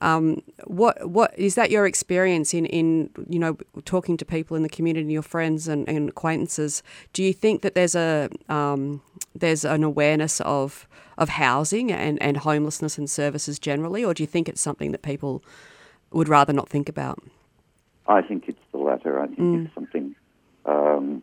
Um, 0.00 0.42
what 0.64 1.08
what 1.08 1.36
is 1.38 1.54
that 1.54 1.70
your 1.70 1.86
experience 1.86 2.52
in, 2.52 2.66
in 2.66 3.10
you 3.28 3.38
know 3.38 3.56
talking 3.84 4.16
to 4.18 4.24
people 4.24 4.56
in 4.56 4.62
the 4.62 4.68
community, 4.68 5.12
your 5.12 5.22
friends 5.22 5.68
and, 5.68 5.88
and 5.88 6.10
acquaintances? 6.10 6.82
Do 7.12 7.22
you 7.22 7.32
think 7.32 7.62
that 7.62 7.74
there's 7.74 7.94
a 7.94 8.28
um, 8.48 9.00
there's 9.34 9.64
an 9.64 9.82
awareness 9.82 10.40
of 10.42 10.86
of 11.18 11.30
housing 11.30 11.90
and, 11.90 12.20
and 12.20 12.38
homelessness 12.38 12.98
and 12.98 13.08
services 13.08 13.58
generally, 13.58 14.04
or 14.04 14.12
do 14.12 14.22
you 14.22 14.26
think 14.26 14.48
it's 14.48 14.60
something 14.60 14.92
that 14.92 15.02
people 15.02 15.42
would 16.10 16.28
rather 16.28 16.52
not 16.52 16.68
think 16.68 16.88
about? 16.88 17.22
I 18.06 18.22
think 18.22 18.44
it's 18.48 18.60
the 18.72 18.78
latter. 18.78 19.20
I 19.20 19.26
think 19.26 19.66
it's 19.66 19.74
something. 19.74 20.14
Um, 20.64 21.22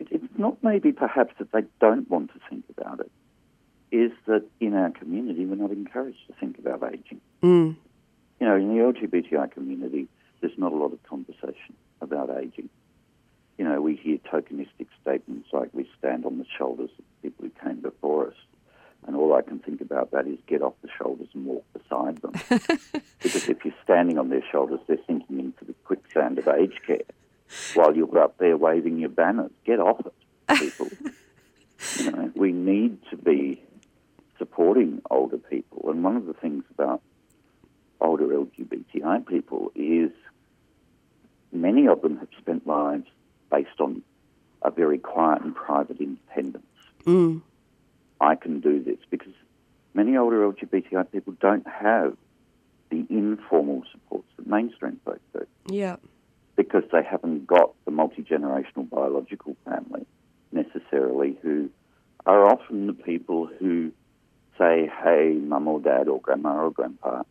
it, 0.00 0.08
it's 0.10 0.38
not 0.38 0.62
maybe 0.62 0.92
perhaps 0.92 1.34
that 1.38 1.52
they 1.52 1.62
don't 1.80 2.08
want 2.10 2.32
to 2.32 2.40
think 2.48 2.64
about 2.76 3.00
it. 3.00 3.10
Is 3.90 4.12
that 4.26 4.44
in 4.60 4.74
our 4.74 4.90
community 4.90 5.46
we're 5.46 5.56
not 5.56 5.70
encouraged 5.70 6.26
to 6.26 6.34
think 6.34 6.58
about 6.58 6.82
aging. 6.92 7.20
Mm, 7.42 7.76
You 8.40 8.46
know, 8.46 8.56
in 8.56 8.68
the 8.68 8.82
LGBTI 8.82 9.50
community, 9.52 10.08
there's 10.40 10.56
not 10.58 10.72
a 10.72 10.76
lot 10.76 10.92
of 10.92 11.02
conversation 11.04 11.74
about 12.00 12.30
aging. 12.38 12.68
You 13.56 13.64
know, 13.64 13.80
we 13.80 13.96
hear 13.96 14.18
tokenistic 14.18 14.86
statements 15.02 15.48
like 15.52 15.70
we 15.72 15.88
stand 15.98 16.24
on 16.26 16.38
the 16.38 16.44
shoulders 16.56 16.90
of 16.98 17.04
people 17.22 17.46
who 17.46 17.66
came 17.66 17.80
before 17.80 18.28
us. 18.28 18.34
And 19.06 19.16
all 19.16 19.32
I 19.34 19.42
can 19.42 19.58
think 19.58 19.80
about 19.80 20.10
that 20.10 20.26
is 20.26 20.38
get 20.46 20.60
off 20.60 20.74
the 20.82 20.88
shoulders 20.96 21.28
and 21.34 21.46
walk 21.46 21.64
beside 21.72 22.18
them. 22.18 22.32
because 23.22 23.48
if 23.48 23.64
you're 23.64 23.74
standing 23.82 24.18
on 24.18 24.28
their 24.28 24.44
shoulders, 24.52 24.80
they're 24.86 24.98
sinking 25.06 25.38
into 25.40 25.64
the 25.64 25.72
quicksand 25.84 26.38
of 26.38 26.46
aged 26.48 26.80
care 26.86 27.00
while 27.74 27.94
you're 27.94 28.18
up 28.18 28.38
there 28.38 28.56
waving 28.56 28.98
your 28.98 29.08
banners. 29.08 29.50
Get 29.64 29.80
off 29.80 30.00
it, 30.06 30.58
people. 30.58 30.88
you 31.98 32.10
know, 32.10 32.32
we 32.34 32.52
need 32.52 32.98
to 33.10 33.16
be 33.16 33.62
supporting 34.38 35.02
older 35.10 35.38
people. 35.38 35.90
And 35.90 36.02
one 36.04 36.16
of 36.16 36.26
the 36.26 36.34
things 36.34 36.64
about 36.70 37.02
older 38.00 38.26
LGBTI 38.26 39.26
people 39.26 39.72
is 39.74 40.10
many 41.52 41.88
of 41.88 42.02
them 42.02 42.18
have 42.18 42.28
spent 42.38 42.66
lives 42.66 43.06
based 43.50 43.80
on 43.80 44.02
a 44.62 44.70
very 44.70 44.98
quiet 44.98 45.42
and 45.42 45.54
private 45.54 46.00
independence. 46.00 46.66
mm, 47.04 47.40
I 48.20 48.34
can 48.34 48.60
do 48.60 48.82
this 48.82 48.98
because 49.10 49.32
many 49.94 50.16
older 50.16 50.50
LGBTI 50.50 51.10
people 51.10 51.34
don't 51.40 51.66
have 51.66 52.16
the 52.90 53.06
informal 53.10 53.84
supports 53.92 54.28
that 54.36 54.46
mainstream 54.46 54.98
folks 55.04 55.20
do 55.32 55.46
yeah. 55.70 55.96
Because 56.58 56.82
they 56.90 57.04
haven't 57.04 57.46
got 57.46 57.72
the 57.84 57.90
multi 57.92 58.20
generational 58.22 58.90
biological 58.90 59.56
family 59.64 60.04
necessarily 60.50 61.38
who 61.40 61.70
are 62.26 62.46
often 62.52 62.88
the 62.88 62.92
people 62.92 63.46
who 63.46 63.92
say, 64.58 64.90
hey, 65.04 65.38
mum 65.40 65.68
or 65.68 65.78
dad 65.78 66.08
or 66.08 66.20
grandma 66.20 66.64
or 66.64 66.72
grandpa, 66.72 67.22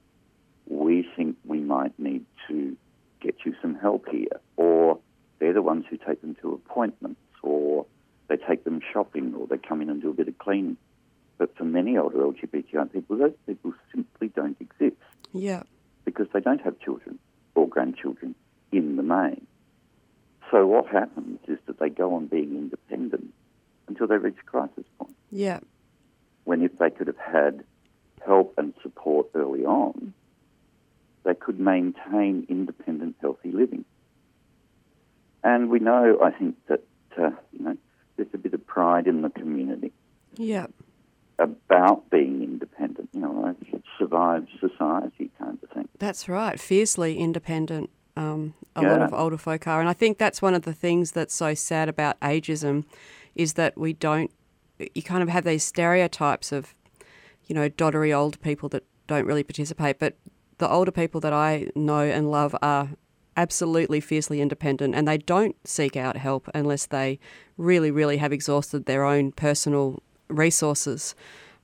we 0.70 1.06
think 1.16 1.36
we 1.46 1.60
might 1.60 1.98
need 2.00 2.26
to 2.48 2.78
get 3.20 3.36
you 3.46 3.54
some 3.62 3.76
help 3.76 4.08
here. 4.10 4.40
Or 4.56 4.98
they're 5.40 5.54
the 5.54 5.62
ones 5.62 5.84
who 5.90 5.98
take 5.98 6.22
them 6.22 6.36
to 6.42 6.54
appointments 6.54 7.20
or 7.44 7.86
they 8.30 8.38
take 8.38 8.64
them 8.64 8.80
shopping 8.94 9.36
or 9.38 9.46
they 9.46 9.58
come 9.58 9.82
in 9.82 9.90
and 9.90 10.02
do 10.02 10.10
a 10.10 10.14
bit 10.14 10.30
of 10.30 10.38
cleaning. 10.38 10.78
But 11.38 11.54
for 11.58 11.66
many 11.66 11.98
older 11.98 12.18
LGBTI 12.20 12.94
people, 12.94 13.18
those 13.18 13.34
people 13.46 13.74
simply 13.94 14.30
don't 14.30 14.56
exist 14.62 14.96
Yeah. 15.34 15.64
because 16.06 16.28
they 16.34 16.40
don't 16.40 16.62
have 16.62 16.80
children 16.80 17.20
or 17.56 17.68
grandchildren 17.68 18.36
in 18.72 18.96
the 18.96 19.04
main. 19.04 19.46
So 20.52 20.66
what 20.66 20.88
happens 20.88 21.40
is 21.48 21.58
that 21.68 21.80
they 21.80 21.90
go 21.90 22.14
on 22.16 22.28
being 22.28 22.56
independent 22.56 23.34
until 23.88 24.08
they 24.08 24.18
reach 24.18 24.38
crisis 24.46 24.86
point. 25.00 25.16
Yeah. 25.32 25.60
When 26.46 26.62
if 26.62 26.78
they 26.78 26.90
could 26.90 27.08
have 27.08 27.18
had 27.18 27.64
help 28.26 28.54
and 28.58 28.74
support 28.82 29.28
early 29.36 29.66
on, 29.66 30.14
they 31.24 31.34
could 31.36 31.60
maintain 31.60 32.46
independent, 32.50 33.16
healthy 33.20 33.52
living. 33.52 33.84
And 35.44 35.70
we 35.70 35.80
know, 35.80 36.20
I 36.24 36.32
think, 36.32 36.56
that 36.68 36.84
uh, 37.18 37.32
you 37.52 37.64
know 37.66 37.78
there's 38.16 38.30
a 38.34 38.38
bit 38.38 38.54
of 38.54 38.66
pride 38.66 39.08
in 39.08 39.22
the 39.22 39.30
community 39.30 39.92
Yeah. 40.38 40.68
about 41.40 42.10
being 42.10 42.42
independent. 42.44 43.10
You 43.14 43.22
know, 43.22 43.32
like 43.32 43.82
survive 44.00 44.48
society 44.60 45.30
kind 45.40 45.58
of 45.62 45.70
thing. 45.72 45.88
That's 46.00 46.28
right. 46.30 46.60
Fiercely 46.60 47.18
independent. 47.18 47.90
Um, 48.18 48.56
a 48.76 48.82
lot 48.82 49.02
of 49.02 49.14
older 49.14 49.38
folk 49.38 49.68
are, 49.68 49.80
and 49.80 49.88
I 49.88 49.94
think 49.94 50.18
that's 50.18 50.42
one 50.42 50.56
of 50.56 50.64
the 50.64 50.74
things 50.74 51.12
that's 51.12 51.34
so 51.34 51.54
sad 51.54 51.88
about 51.88 52.20
ageism, 52.20 52.86
is 53.36 53.54
that 53.54 53.78
we 53.78 53.94
don't. 53.94 54.32
You 54.96 55.04
kind 55.04 55.22
of 55.22 55.30
have 55.30 55.44
these 55.44 55.64
stereotypes 55.64 56.52
of, 56.52 56.76
you 57.46 57.56
know, 57.56 57.70
doddery 57.70 58.16
old 58.16 58.40
people 58.42 58.70
that 58.70 58.84
don't 59.08 59.26
really 59.26 59.44
participate, 59.44 60.00
but 60.00 60.16
the 60.58 60.70
older 60.70 60.92
people 60.92 61.22
that 61.22 61.34
I 61.34 61.68
know 61.76 62.00
and 62.00 62.32
love 62.32 62.56
are 62.62 62.90
absolutely 63.36 64.00
fiercely 64.00 64.42
independent, 64.42 64.96
and 64.96 65.08
they 65.08 65.20
don't 65.20 65.56
seek 65.68 65.96
out 65.96 66.18
help 66.18 66.50
unless 66.56 66.88
they 66.88 67.20
really, 67.58 67.92
really 67.92 68.18
have 68.18 68.34
exhausted 68.34 68.86
their 68.86 69.04
own 69.04 69.32
personal 69.32 70.02
resources. 70.28 71.14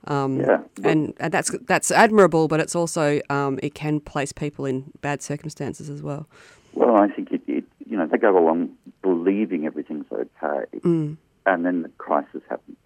Um, 0.06 0.40
Yeah. 0.40 0.60
and, 0.82 1.14
and 1.18 1.32
that's 1.32 1.50
that's 1.66 1.90
admirable, 1.90 2.48
but 2.48 2.60
it's 2.60 2.74
also 2.74 3.20
um, 3.30 3.58
it 3.62 3.74
can 3.74 4.00
place 4.00 4.32
people 4.32 4.64
in 4.66 4.90
bad 5.00 5.22
circumstances 5.22 5.88
as 5.88 6.02
well. 6.02 6.26
Well, 6.74 6.96
I 6.96 7.08
think 7.08 7.30
it, 7.32 7.42
it 7.46 7.64
you 7.86 7.96
know, 7.96 8.06
they 8.06 8.18
go 8.18 8.36
along 8.36 8.70
believing 9.02 9.66
everything's 9.66 10.06
okay, 10.12 10.66
Mm. 10.80 11.16
and 11.46 11.64
then 11.64 11.82
the 11.82 11.88
crisis 11.98 12.42
happens. 12.48 12.76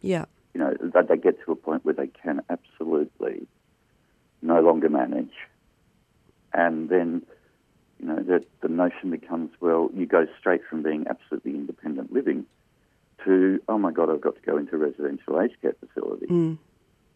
Yeah, 0.00 0.24
You 0.54 0.60
know, 0.60 0.74
they, 0.80 1.02
they 1.02 1.16
get 1.16 1.42
to 1.44 1.52
a 1.52 1.56
point 1.56 1.84
where 1.84 1.94
they 1.94 2.08
can 2.08 2.42
absolutely 2.50 3.46
no 4.42 4.60
longer 4.60 4.88
manage, 4.88 5.34
and 6.52 6.88
then 6.88 7.22
You 8.00 8.06
know, 8.10 8.22
that 8.30 8.44
the 8.60 8.68
notion 8.68 9.10
becomes, 9.10 9.50
well, 9.60 9.88
you 9.94 10.04
go 10.04 10.26
straight 10.38 10.62
from 10.68 10.82
being 10.82 11.06
absolutely 11.08 11.52
independent 11.52 12.12
living 12.12 12.44
to, 13.24 13.60
oh 13.68 13.78
my 13.78 13.92
God, 13.92 14.10
I've 14.10 14.20
got 14.20 14.34
to 14.36 14.40
go 14.42 14.56
into 14.56 14.74
a 14.76 14.78
residential 14.78 15.40
aged 15.40 15.60
care 15.62 15.74
facility 15.80 16.26
Mm. 16.26 16.58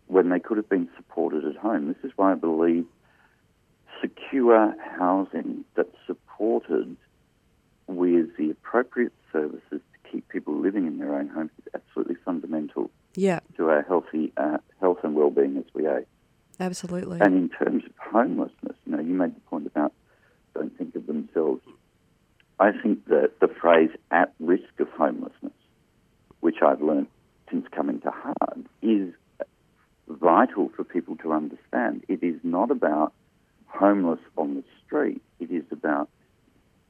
when 0.07 0.29
they 0.31 0.39
could 0.41 0.57
have 0.57 0.69
been 0.69 0.89
supported 0.97 1.45
at 1.45 1.57
home. 1.57 1.89
This 1.89 2.03
is 2.05 2.13
why 2.17 2.33
I 2.33 2.35
believe 2.35 2.87
secure 4.01 4.75
housing 4.99 5.65
that's 5.75 5.89
supported 6.07 6.97
with 7.87 8.37
the 8.37 8.51
appropriate 8.51 9.13
services 9.33 9.61
to 9.81 10.11
keep 10.11 10.29
people 10.29 10.55
living 10.59 10.87
in 10.87 10.99
their 10.99 11.15
own 11.15 11.29
homes 11.29 11.51
is 11.59 11.73
absolutely 11.75 12.15
fundamental 12.25 12.91
Yeah, 13.17 13.41
to 13.57 13.69
our 13.71 13.83
healthy 13.83 14.33
uh, 14.37 14.59
health 14.81 14.99
and 15.03 15.15
well-being 15.15 15.57
as 15.57 15.65
we 15.75 15.87
age. 15.89 16.07
absolutely. 16.61 17.21
And 17.21 17.35
in 17.35 17.49
terms 17.49 17.85
of 17.85 17.93
homelessness, 17.99 18.77
you 18.87 18.93
know, 18.97 19.01
you 19.03 19.15
made 19.15 19.35
the 19.35 19.41
point 19.41 19.67
about 19.67 19.93
don't 20.55 20.77
think 20.79 20.95
of 20.95 21.07
themselves. 21.07 21.63
I 22.61 22.73
think 22.73 23.07
that 23.07 23.39
the 23.41 23.49
phrase 23.49 23.91
"at 24.11 24.33
risk 24.41 24.79
of 24.81 24.89
homelessness," 24.91 25.53
which 26.41 26.57
I've 26.63 26.83
learned 26.83 27.09
since 27.51 27.67
coming 27.73 28.01
to 28.01 28.11
HAAG, 28.11 28.67
is 28.83 29.15
vital 30.09 30.71
for 30.75 30.85
people 30.85 31.17
to 31.17 31.33
understand. 31.33 32.05
It 32.09 32.23
is 32.23 32.39
not 32.43 32.71
about 32.71 33.13
homeless 33.67 34.21
on 34.37 34.55
the 34.55 34.65
street. 34.85 35.23
It 35.41 35.51
is 35.51 35.65
about 35.71 36.09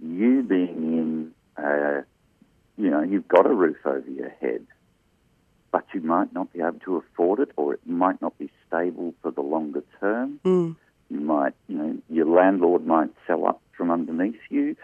you 0.01 0.43
being 0.43 1.33
in, 1.59 1.63
a, 1.63 2.05
you 2.77 2.91
know, 2.91 3.03
you've 3.03 3.29
got 3.29 3.47
a 3.47 3.53
roof 3.53 3.79
over 3.85 4.09
your 4.09 4.31
head, 4.41 4.67
but 5.73 5.85
you 5.93 6.01
might 6.01 6.33
not 6.33 6.53
be 6.53 6.61
able 6.61 6.79
to 6.85 6.97
afford 6.97 7.41
it, 7.41 7.51
or 7.57 7.75
it 7.75 7.81
might 7.87 8.21
not 8.23 8.39
be 8.39 8.51
stable 8.67 9.15
for 9.23 9.31
the 9.31 9.43
longer 9.43 9.83
term. 10.01 10.41
Mm. 10.45 10.77
You 11.11 11.21
might, 11.21 11.55
you 11.69 11.77
know, 11.77 11.97
your 12.09 12.27
landlord 12.27 12.87
might 12.87 13.11
sell 13.27 13.47
up 13.47 13.61
from 13.77 13.91
underneath 13.91 14.41
you. 14.51 14.77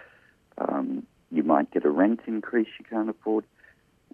Um, 0.58 1.06
you 1.30 1.42
might 1.42 1.70
get 1.72 1.84
a 1.84 1.90
rent 1.90 2.20
increase 2.26 2.68
you 2.78 2.84
can't 2.88 3.08
afford. 3.08 3.44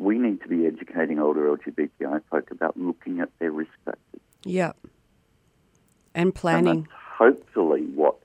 We 0.00 0.19
need 0.19 0.40
to 0.42 0.49
be 0.49 0.66
educating 0.66 1.19
older 1.19 1.54
LGBTI 1.54 2.23
folk 2.30 2.50
about 2.50 2.76
looking 2.76 3.21
at 3.21 3.28
their 3.38 3.52
risk 3.52 3.71
factors. 3.85 4.21
Yeah. 4.45 4.73
And 6.14 6.26
And 6.28 6.35
planning. 6.35 6.83
that's 6.83 6.92
hopefully 7.19 7.83
what 7.95 8.16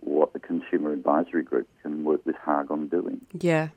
what 0.00 0.32
the 0.32 0.38
Consumer 0.38 0.92
Advisory 0.92 1.42
Group 1.42 1.68
can 1.82 2.04
work 2.04 2.24
with 2.24 2.36
HAAG 2.36 2.70
on 2.70 2.88
doing. 2.88 3.20
Yeah. 3.40 3.68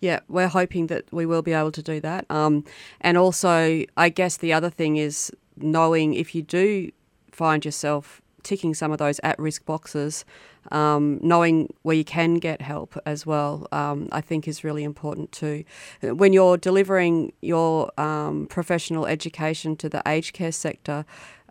Yeah, 0.00 0.20
we're 0.28 0.48
hoping 0.48 0.88
that 0.88 1.04
we 1.12 1.24
will 1.24 1.40
be 1.42 1.52
able 1.52 1.72
to 1.72 1.82
do 1.82 2.00
that. 2.00 2.26
Um, 2.30 2.64
and 3.00 3.16
also, 3.16 3.84
I 3.96 4.08
guess 4.08 4.36
the 4.38 4.52
other 4.52 4.68
thing 4.70 4.96
is 4.96 5.32
knowing 5.56 6.14
if 6.14 6.34
you 6.34 6.42
do 6.42 6.90
find 7.30 7.64
yourself 7.64 8.20
ticking 8.46 8.74
some 8.74 8.92
of 8.92 8.98
those 8.98 9.18
at 9.24 9.38
risk 9.38 9.66
boxes, 9.66 10.24
um, 10.70 11.18
knowing 11.22 11.74
where 11.82 11.96
you 11.96 12.04
can 12.04 12.34
get 12.36 12.62
help 12.62 12.96
as 13.04 13.26
well, 13.26 13.66
um, 13.72 14.08
I 14.12 14.20
think 14.20 14.46
is 14.46 14.64
really 14.64 14.84
important 14.84 15.32
too. 15.32 15.64
When 16.00 16.32
you're 16.32 16.56
delivering 16.56 17.32
your 17.42 17.90
um, 18.00 18.46
professional 18.46 19.06
education 19.06 19.76
to 19.76 19.88
the 19.88 20.02
aged 20.06 20.32
care 20.32 20.52
sector, 20.52 21.04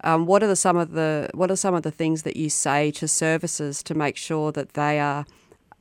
um, 0.03 0.25
what 0.25 0.41
are 0.41 0.47
the, 0.47 0.55
some 0.55 0.77
of 0.77 0.91
the 0.91 1.29
what 1.33 1.51
are 1.51 1.55
some 1.55 1.73
of 1.73 1.83
the 1.83 1.91
things 1.91 2.23
that 2.23 2.37
you 2.37 2.49
say 2.49 2.91
to 2.91 3.07
services 3.07 3.83
to 3.83 3.93
make 3.93 4.17
sure 4.17 4.51
that 4.51 4.73
they 4.73 4.99
are 4.99 5.25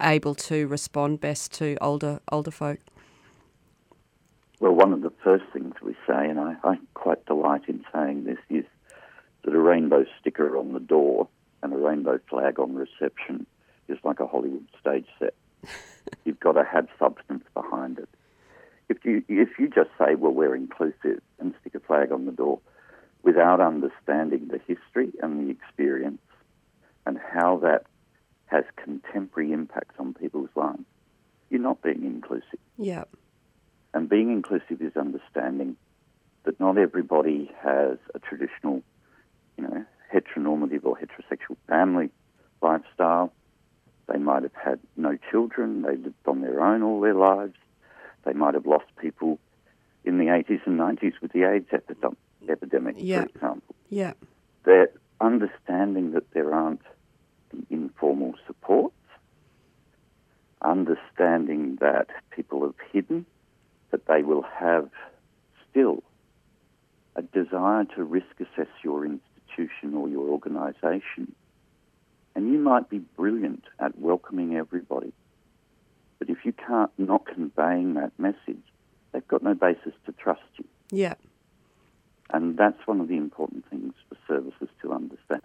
able 0.01 0.35
to 0.35 0.67
respond 0.67 1.21
best 1.21 1.53
to 1.55 1.77
older 1.81 2.21
older 2.31 2.51
folk? 2.51 2.81
Well, 4.61 4.73
one 4.73 4.93
of 4.93 5.03
the 5.03 5.13
first 5.23 5.45
things 5.53 5.75
we 5.83 5.95
say, 6.07 6.29
and 6.29 6.41
I, 6.41 6.55
I 6.65 6.79
quite 6.95 7.25
delight 7.27 7.63
in 7.69 7.85
saying 7.93 8.25
this, 8.25 8.39
is 8.49 8.64
that 9.45 9.55
a 9.55 9.61
rainbow 9.61 10.05
sticker 10.21 10.57
on 10.57 10.73
the 10.73 10.81
door 10.81 11.29
and 11.63 11.73
a 11.73 11.77
rainbow 11.77 12.19
flag 12.29 12.59
on 12.59 12.75
reception 12.75 13.47
is 13.89 13.99
like 14.05 14.21
a 14.21 14.27
Hollywood 14.27 14.67
stage 14.81 15.07
set. 15.19 15.35
You've 16.25 16.41
got 16.41 16.53
to 16.53 16.65
have 16.65 16.89
substance 16.99 17.45
behind 17.55 17.99
it. 17.99 18.09
If 18.89 19.05
you 19.05 19.25
if 19.29 19.59
you 19.59 19.69
just 19.69 19.91
say, 19.99 20.15
"Well, 20.15 20.33
we're 20.33 20.55
inclusive," 20.55 21.23
and 21.39 21.55
stick 21.61 21.75
a 21.75 21.81
flag 21.81 22.13
on 22.13 22.27
the 22.27 22.33
door, 22.33 22.61
without 23.23 23.61
understanding 23.61 24.49
the 24.49 24.59
history 24.59 25.11
and 25.23 25.47
the 25.47 25.51
experience 25.51 26.21
and 27.07 27.19
how 27.19 27.57
that 27.59 27.85
has 28.47 28.65
contemporary 28.77 29.53
impacts 29.53 29.95
on 29.99 30.15
people's 30.15 30.51
lives, 30.55 30.85
you're 31.51 31.61
not 31.61 31.83
being 31.83 32.05
inclusive. 32.05 32.61
Yeah. 32.77 33.05
And 33.95 34.09
being 34.09 34.31
inclusive 34.31 34.83
is 34.83 34.97
understanding 34.97 35.77
that 36.45 36.61
not 36.61 36.79
everybody 36.79 37.51
has 37.63 37.97
a 38.15 38.19
traditional, 38.19 38.83
you 39.57 39.65
know, 39.65 39.85
heteronormative 40.13 40.85
or 40.85 40.97
heterosexual 40.97 41.57
family 41.69 42.11
lifestyle. 42.63 43.33
They 44.07 44.19
might 44.19 44.43
have 44.43 44.55
had 44.55 44.81
no 44.97 45.17
children. 45.31 45.83
They 45.83 45.97
lived 45.97 46.15
on 46.27 46.41
their 46.41 46.61
own 46.61 46.83
all 46.83 47.01
their 47.01 47.15
lives. 47.15 47.55
They 48.25 48.33
might 48.33 48.55
have 48.55 48.67
lost 48.67 48.87
people 49.01 49.39
in 50.05 50.19
the 50.19 50.27
80s 50.27 50.61
and 50.67 50.79
90s 50.79 51.15
with 51.23 51.33
the 51.33 51.45
AIDS 51.45 51.69
epidemic, 52.49 52.97
Yeah. 52.99 53.23
for 53.23 53.29
example. 53.29 53.75
Yeah. 53.89 54.13
They're 54.65 54.91
understanding 55.21 56.13
that 56.13 56.31
there 56.33 56.53
aren't 56.53 56.83
the 57.51 57.65
informal 57.71 58.35
supports, 58.47 58.95
understanding 60.63 61.77
that 61.81 62.09
people 62.31 62.63
have 62.63 62.75
hidden, 62.93 63.27
that 63.91 64.07
they 64.07 64.23
will 64.23 64.43
have 64.43 64.91
still 65.71 66.03
a 67.17 67.23
desire 67.23 67.85
to 67.97 68.05
risk 68.05 68.27
assess 68.41 68.69
your 68.83 69.05
institution 69.57 69.95
or 69.95 70.09
your 70.09 70.29
organisation. 70.29 71.35
And 72.35 72.53
you 72.53 72.59
might 72.59 72.89
be 72.89 72.99
brilliant 72.99 73.65
at 73.79 73.99
welcoming 73.99 74.57
everybody. 74.57 75.13
But 76.19 76.31
if 76.31 76.39
you 76.45 76.53
can't 76.53 76.91
not 76.99 77.27
conveying 77.27 77.95
that 77.95 78.13
message, 78.19 78.63
they've 79.13 79.27
got 79.29 79.43
no 79.43 79.55
basis 79.55 79.93
to 80.07 80.13
trust 80.13 80.43
you. 80.57 80.65
Yeah. 80.91 81.15
And 82.31 82.57
that's 82.57 82.87
one 82.87 83.01
of 83.01 83.09
the 83.09 83.17
important 83.17 83.69
things 83.71 83.95
for 84.09 84.17
services 84.27 84.69
to 84.83 84.93
understand. 84.93 85.43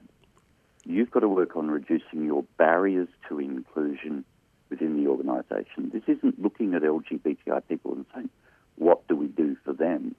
You've 0.85 1.11
got 1.11 1.19
to 1.19 1.29
work 1.29 1.55
on 1.55 1.69
reducing 1.69 2.25
your 2.25 2.43
barriers 2.57 3.09
to 3.27 3.39
inclusion 3.39 4.25
within 4.69 5.03
the 5.03 5.09
organisation. 5.09 5.91
This 5.91 6.03
isn't 6.07 6.41
looking 6.41 6.73
at 6.73 6.81
LGBTI 6.81 7.67
people 7.67 7.93
and 7.93 8.05
saying, 8.13 8.29
what 8.77 9.07
do 9.07 9.15
we 9.15 9.27
do 9.27 9.57
for 9.63 9.73
them? 9.73 10.15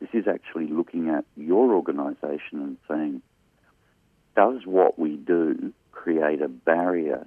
This 0.00 0.10
is 0.12 0.26
actually 0.26 0.66
looking 0.66 1.10
at 1.10 1.24
your 1.36 1.74
organisation 1.74 2.60
and 2.62 2.76
saying, 2.88 3.22
does 4.34 4.64
what 4.64 4.98
we 4.98 5.16
do 5.16 5.72
create 5.92 6.40
a 6.40 6.48
barrier 6.48 7.26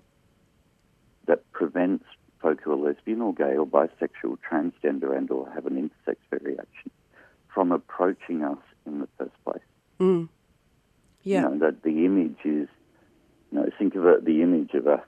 that 1.27 1.49
prevents 1.51 2.05
folk 2.41 2.59
who 2.61 2.71
are 2.71 2.75
lesbian 2.75 3.21
or 3.21 3.33
gay 3.33 3.55
or 3.55 3.65
bisexual, 3.65 4.37
transgender 4.49 5.15
and 5.15 5.29
or 5.29 5.49
have 5.51 5.65
an 5.65 5.89
intersex 5.89 6.17
variation 6.29 6.91
from 7.53 7.71
approaching 7.71 8.43
us 8.43 8.57
in 8.85 8.99
the 8.99 9.07
first 9.17 9.43
place? 9.43 9.61
Mm. 9.99 10.29
Yeah. 11.23 11.43
You 11.43 11.49
know, 11.49 11.57
that 11.59 11.83
the 11.83 12.05
image 12.05 12.39
is, 12.43 12.67
you 13.51 13.59
know, 13.59 13.69
think 13.77 13.95
of 13.95 14.05
it, 14.05 14.25
the 14.25 14.41
image 14.41 14.73
of 14.73 14.87
a 14.87 15.03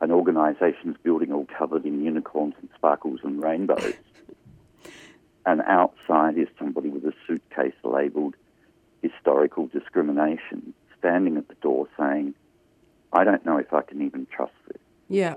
an 0.00 0.10
organisation's 0.10 0.96
building 1.02 1.32
all 1.32 1.46
covered 1.46 1.86
in 1.86 2.04
unicorns 2.04 2.54
and 2.60 2.68
sparkles 2.74 3.20
and 3.22 3.42
rainbows, 3.42 3.94
and 5.46 5.60
outside 5.62 6.38
is 6.38 6.48
somebody 6.58 6.88
with 6.88 7.04
a 7.04 7.12
suitcase 7.26 7.74
labelled 7.82 8.34
historical 9.02 9.66
discrimination, 9.66 10.74
standing 10.98 11.36
at 11.36 11.48
the 11.48 11.54
door 11.56 11.86
saying, 11.98 12.34
"I 13.12 13.24
don't 13.24 13.44
know 13.44 13.58
if 13.58 13.72
I 13.72 13.82
can 13.82 14.02
even 14.02 14.26
trust 14.26 14.54
this." 14.68 14.80
Yeah. 15.08 15.34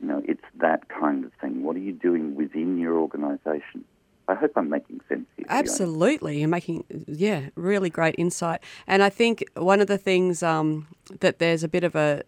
You 0.00 0.06
know, 0.06 0.22
it's 0.26 0.44
that 0.56 0.88
kind 0.88 1.24
of 1.24 1.32
thing. 1.40 1.64
What 1.64 1.74
are 1.76 1.80
you 1.80 1.92
doing 1.92 2.36
within 2.36 2.78
your 2.78 2.96
organisation? 2.98 3.84
I 4.28 4.34
hope 4.34 4.52
I'm 4.56 4.68
making 4.68 5.00
sense 5.08 5.26
here. 5.36 5.46
Absolutely. 5.48 6.40
You're 6.40 6.48
making, 6.48 6.84
yeah, 7.06 7.48
really 7.54 7.88
great 7.88 8.14
insight. 8.18 8.60
And 8.86 9.02
I 9.02 9.08
think 9.08 9.42
one 9.56 9.80
of 9.80 9.86
the 9.86 9.96
things 9.96 10.42
um, 10.42 10.86
that 11.20 11.38
there's 11.38 11.64
a 11.64 11.68
bit 11.68 11.82
of 11.82 11.96
a 11.96 12.22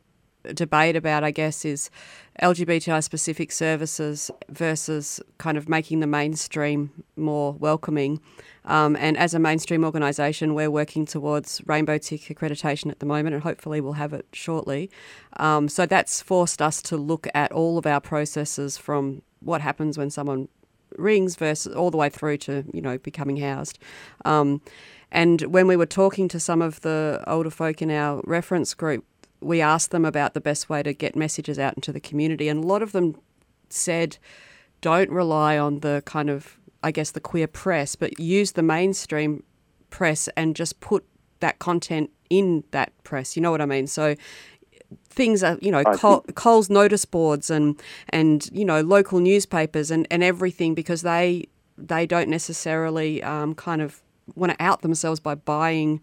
debate 0.55 0.97
about, 0.97 1.25
I 1.25 1.31
guess, 1.31 1.65
is 1.65 1.91
LGBTI 2.43 3.03
specific 3.03 3.53
services 3.53 4.31
versus 4.49 5.21
kind 5.39 5.59
of 5.59 5.69
making 5.69 6.01
the 6.01 6.07
mainstream 6.07 6.91
more 7.17 7.53
welcoming. 7.53 8.21
Um, 8.65 8.97
and 8.97 9.17
as 9.17 9.35
a 9.35 9.39
mainstream 9.39 9.85
organisation, 9.85 10.55
we're 10.55 10.71
working 10.71 11.07
towards 11.07 11.61
Rainbow 11.67 11.99
Tick 11.99 12.23
accreditation 12.23 12.91
at 12.91 13.01
the 13.01 13.07
moment, 13.07 13.35
and 13.35 13.43
hopefully 13.43 13.81
we'll 13.81 13.95
have 13.95 14.13
it 14.13 14.27
shortly. 14.33 14.91
Um, 15.37 15.69
so 15.69 15.87
that's 15.87 16.21
forced 16.21 16.61
us 16.61 16.83
to 16.83 16.97
look 16.97 17.27
at 17.35 17.53
all 17.53 17.79
of 17.79 17.87
our 17.87 18.01
processes 18.01 18.77
from 18.77 19.23
what 19.41 19.61
happens 19.61 19.97
when 19.97 20.11
someone 20.11 20.49
rings 20.97 21.37
versus 21.37 21.75
all 21.75 21.91
the 21.91 21.97
way 21.97 22.09
through 22.09 22.37
to 22.37 22.65
you 22.73 22.81
know 22.81 22.99
becoming 22.99 23.37
housed. 23.39 23.79
Um, 24.25 24.61
and 25.13 25.43
when 25.43 25.67
we 25.67 25.77
were 25.77 25.87
talking 25.87 26.29
to 26.29 26.39
some 26.39 26.63
of 26.63 26.81
the 26.83 27.23
older 27.27 27.51
folk 27.51 27.83
in 27.83 27.91
our 27.91 28.21
reference 28.25 28.75
group, 28.75 29.05
we 29.41 29.61
asked 29.61 29.91
them 29.91 30.05
about 30.05 30.35
the 30.35 30.41
best 30.41 30.69
way 30.69 30.83
to 30.83 30.93
get 30.93 31.17
messages 31.17 31.59
out 31.59 31.75
into 31.75 31.93
the 31.93 32.01
community, 32.01 32.49
and 32.49 32.65
a 32.65 32.67
lot 32.67 32.83
of 32.83 32.93
them 32.93 33.17
said, 33.69 34.19
"Don't 34.81 35.11
rely 35.11 35.59
on 35.59 35.81
the 35.81 36.03
kind 36.07 36.31
of 36.31 36.59
I 36.83 36.91
guess 36.91 37.11
the 37.11 37.21
queer 37.21 37.47
press, 37.47 37.97
but 37.97 38.19
use 38.19 38.53
the 38.53 38.63
mainstream 38.63 39.43
press 39.91 40.29
and 40.37 40.57
just 40.57 40.81
put 40.81 41.05
that 41.41 41.59
content 41.59 42.11
in 42.29 42.65
that 42.71 42.93
press." 43.05 43.37
You 43.37 43.43
know 43.43 43.51
what 43.51 43.61
I 43.61 43.67
mean? 43.67 43.87
So 43.87 44.15
things 45.09 45.43
are 45.43 45.59
you 45.61 45.71
know 45.71 45.85
Col- 45.85 46.25
Coles 46.35 46.71
notice 46.71 47.05
boards 47.05 47.51
and 47.51 47.81
and 48.09 48.49
you 48.53 48.65
know 48.65 48.81
local 48.81 49.21
newspapers 49.21 49.91
and, 49.91 50.07
and 50.11 50.23
everything 50.23 50.75
because 50.75 51.03
they 51.03 51.47
they 51.77 52.07
don't 52.07 52.29
necessarily 52.29 53.23
um, 53.23 53.55
kind 53.55 53.83
of 53.83 54.03
want 54.35 54.53
to 54.53 54.63
out 54.63 54.83
themselves 54.83 55.21
by 55.21 55.35
buying 55.35 56.01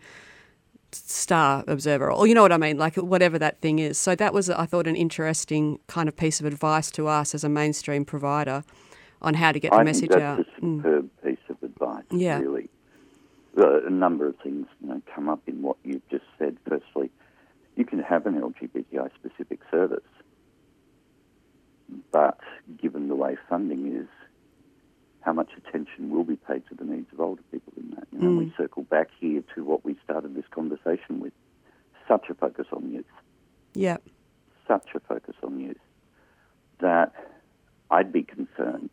Star 0.91 1.63
Observer 1.67 2.11
or 2.11 2.27
you 2.27 2.33
know 2.33 2.41
what 2.41 2.51
I 2.53 2.57
mean 2.57 2.77
like 2.77 2.95
whatever 2.95 3.37
that 3.39 3.59
thing 3.61 3.79
is. 3.79 3.97
So 3.97 4.15
that 4.15 4.33
was 4.33 4.49
I 4.49 4.65
thought 4.65 4.87
an 4.87 4.95
interesting 4.95 5.79
kind 5.87 6.07
of 6.07 6.15
piece 6.15 6.39
of 6.39 6.45
advice 6.45 6.89
to 6.91 7.07
us 7.07 7.35
as 7.35 7.43
a 7.43 7.49
mainstream 7.49 8.05
provider 8.05 8.63
on 9.21 9.33
how 9.33 9.51
to 9.51 9.59
get 9.59 9.71
the 9.71 9.83
message 9.83 10.11
out. 10.11 10.37
that's 10.37 10.49
a 10.57 10.61
Mm. 10.61 10.77
superb 10.77 11.09
piece 11.23 11.37
of 11.49 11.61
advice. 11.63 12.03
Yeah. 12.11 12.39
Really, 12.39 12.69
a 13.55 13.89
number 13.89 14.27
of 14.27 14.35
things 14.43 14.67
you 14.81 14.87
know 14.89 15.01
come 15.13 15.27
up 15.29 15.41
in 15.47 15.61
what 15.61 15.77
you've 15.83 16.07
just 16.09 16.25
said. 16.37 16.57
Firstly, 16.67 17.09
you 17.75 17.83
can 17.85 17.99
have 17.99 18.25
an 18.25 18.35
LGBTI 18.39 19.09
specific 19.15 19.59
service, 19.71 20.03
but 22.11 22.39
given 22.81 23.07
the 23.07 23.15
way 23.15 23.37
funding 23.49 23.95
is, 23.95 24.07
how 25.27 25.33
much 25.33 25.49
attention 25.57 26.09
will 26.09 26.23
be 26.23 26.37
paid 26.37 26.63
to 26.69 26.73
the 26.73 26.85
needs 26.85 27.11
of 27.11 27.19
older 27.19 27.41
people 27.51 27.73
in 27.75 27.89
that? 27.89 28.07
You 28.13 28.19
know, 28.19 28.31
we 28.37 28.53
circle 28.55 28.83
back 28.83 29.09
here 29.19 29.43
to 29.55 29.63
what 29.65 29.83
we 29.83 29.97
started 30.05 30.33
this 30.35 30.45
conversation 30.51 31.19
with: 31.19 31.33
such 32.07 32.29
a 32.29 32.33
focus 32.33 32.67
on 32.71 32.89
youth 32.93 33.03
Yeah. 33.73 33.97
such 34.69 34.87
a 34.95 35.01
focus 35.01 35.35
on 35.43 35.59
youth 35.59 35.83
that 36.79 37.11
I'd 37.91 38.13
be 38.13 38.23
concerned 38.23 38.89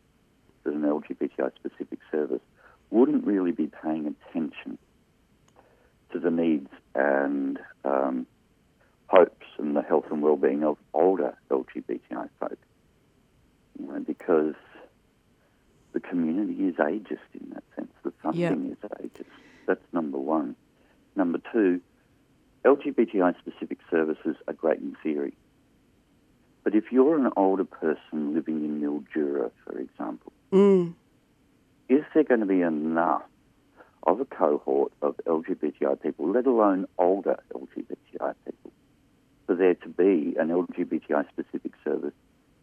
that 0.65 0.73
an 0.73 0.81
LGBTI 0.81 1.55
specific 1.55 1.99
service 2.11 2.41
wouldn't 2.89 3.25
really 3.25 3.53
be 3.53 3.67
paying 3.67 4.05
attention 4.13 4.77
to 6.11 6.19
the 6.19 6.31
needs 6.31 6.69
and 6.95 7.59
um, 7.85 8.27
hopes 9.07 9.47
and 9.57 9.73
the 9.73 9.81
health 9.81 10.07
and 10.11 10.21
well-being 10.21 10.65
of 10.65 10.77
older 10.93 11.37
LGBTI 11.49 12.27
folk. 12.41 12.57
You 13.79 13.87
know, 13.87 13.99
because 14.01 14.55
the 15.95 16.01
community 16.01 16.65
is 16.67 16.75
ageist 16.75 17.31
in 17.33 17.49
that 17.53 17.63
sense. 17.73 17.91
The 18.03 18.11
funding 18.21 18.71
is 18.71 18.89
ageist. 19.01 19.23
That's 19.65 19.79
number 19.93 20.17
one. 20.17 20.57
Number 21.15 21.39
two, 21.53 21.79
LGBTI 22.65 23.33
specific 23.39 23.77
services 23.89 24.35
are 24.49 24.53
great 24.53 24.79
in 24.79 24.97
theory. 25.01 25.33
But 26.65 26.75
if 26.75 26.91
you're 26.91 27.15
an 27.17 27.31
older 27.37 27.63
person 27.63 28.33
living 28.33 28.65
in 28.65 28.81
Mildura, 28.81 29.51
for 29.63 29.79
example, 29.79 30.33
Mm. 30.51 30.93
is 31.87 32.03
there 32.13 32.23
going 32.25 32.41
to 32.41 32.45
be 32.45 32.61
enough 32.61 33.23
of 34.03 34.19
a 34.19 34.25
cohort 34.25 34.91
of 35.01 35.15
LGBTI 35.25 36.01
people, 36.01 36.29
let 36.29 36.45
alone 36.45 36.87
older 36.97 37.39
LGBTI 37.53 38.33
people, 38.43 38.71
for 39.45 39.55
there 39.55 39.75
to 39.75 39.87
be 39.87 40.35
an 40.37 40.49
LGBTI 40.49 41.25
specific 41.29 41.71
service 41.85 42.13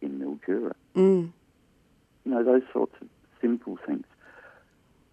in 0.03 0.19
Mildura? 0.21 0.75
Mm. 0.95 1.33
You 2.25 2.31
know, 2.33 2.45
those 2.45 2.63
sorts 2.73 2.95
of 3.01 3.09
simple 3.43 3.79
things. 3.87 4.07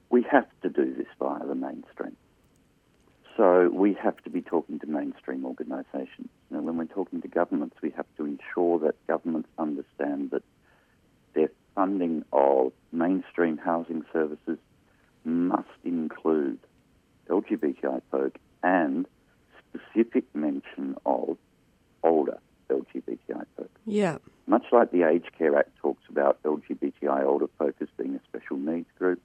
We 0.09 0.23
have 0.31 0.47
to 0.61 0.69
do 0.69 0.93
this 0.95 1.07
via 1.19 1.45
the 1.45 1.55
mainstream. 1.55 2.15
So 3.35 3.69
we 3.69 3.93
have 3.93 4.17
to 4.23 4.29
be 4.29 4.41
talking 4.41 4.79
to 4.79 4.87
mainstream 4.87 5.45
organisations. 5.45 6.29
Know, 6.49 6.61
when 6.61 6.77
we're 6.77 6.85
talking 6.85 7.21
to 7.21 7.27
governments, 7.27 7.75
we 7.81 7.91
have 7.91 8.05
to 8.17 8.25
ensure 8.25 8.79
that 8.79 8.95
governments 9.07 9.49
understand 9.57 10.31
that 10.31 10.43
their 11.33 11.49
funding 11.75 12.25
of 12.33 12.73
mainstream 12.91 13.57
housing 13.57 14.03
services 14.11 14.57
must 15.23 15.69
include 15.83 16.59
LGBTI 17.29 18.01
folk 18.11 18.37
and 18.63 19.05
specific 19.69 20.23
mention 20.33 20.95
of 21.05 21.37
older 22.03 22.39
LGBTI 22.69 23.45
folk. 23.57 23.69
Yeah. 23.85 24.17
Much 24.47 24.65
like 24.71 24.91
the 24.91 25.03
Aged 25.03 25.31
Care 25.37 25.57
Act 25.57 25.75
talks 25.81 26.03
about 26.09 26.41
LGBTI 26.43 27.23
older 27.23 27.47
folk 27.57 27.75
as 27.81 27.87
being 27.97 28.15
a 28.15 28.19
special 28.27 28.57
needs 28.57 28.89
group, 28.97 29.21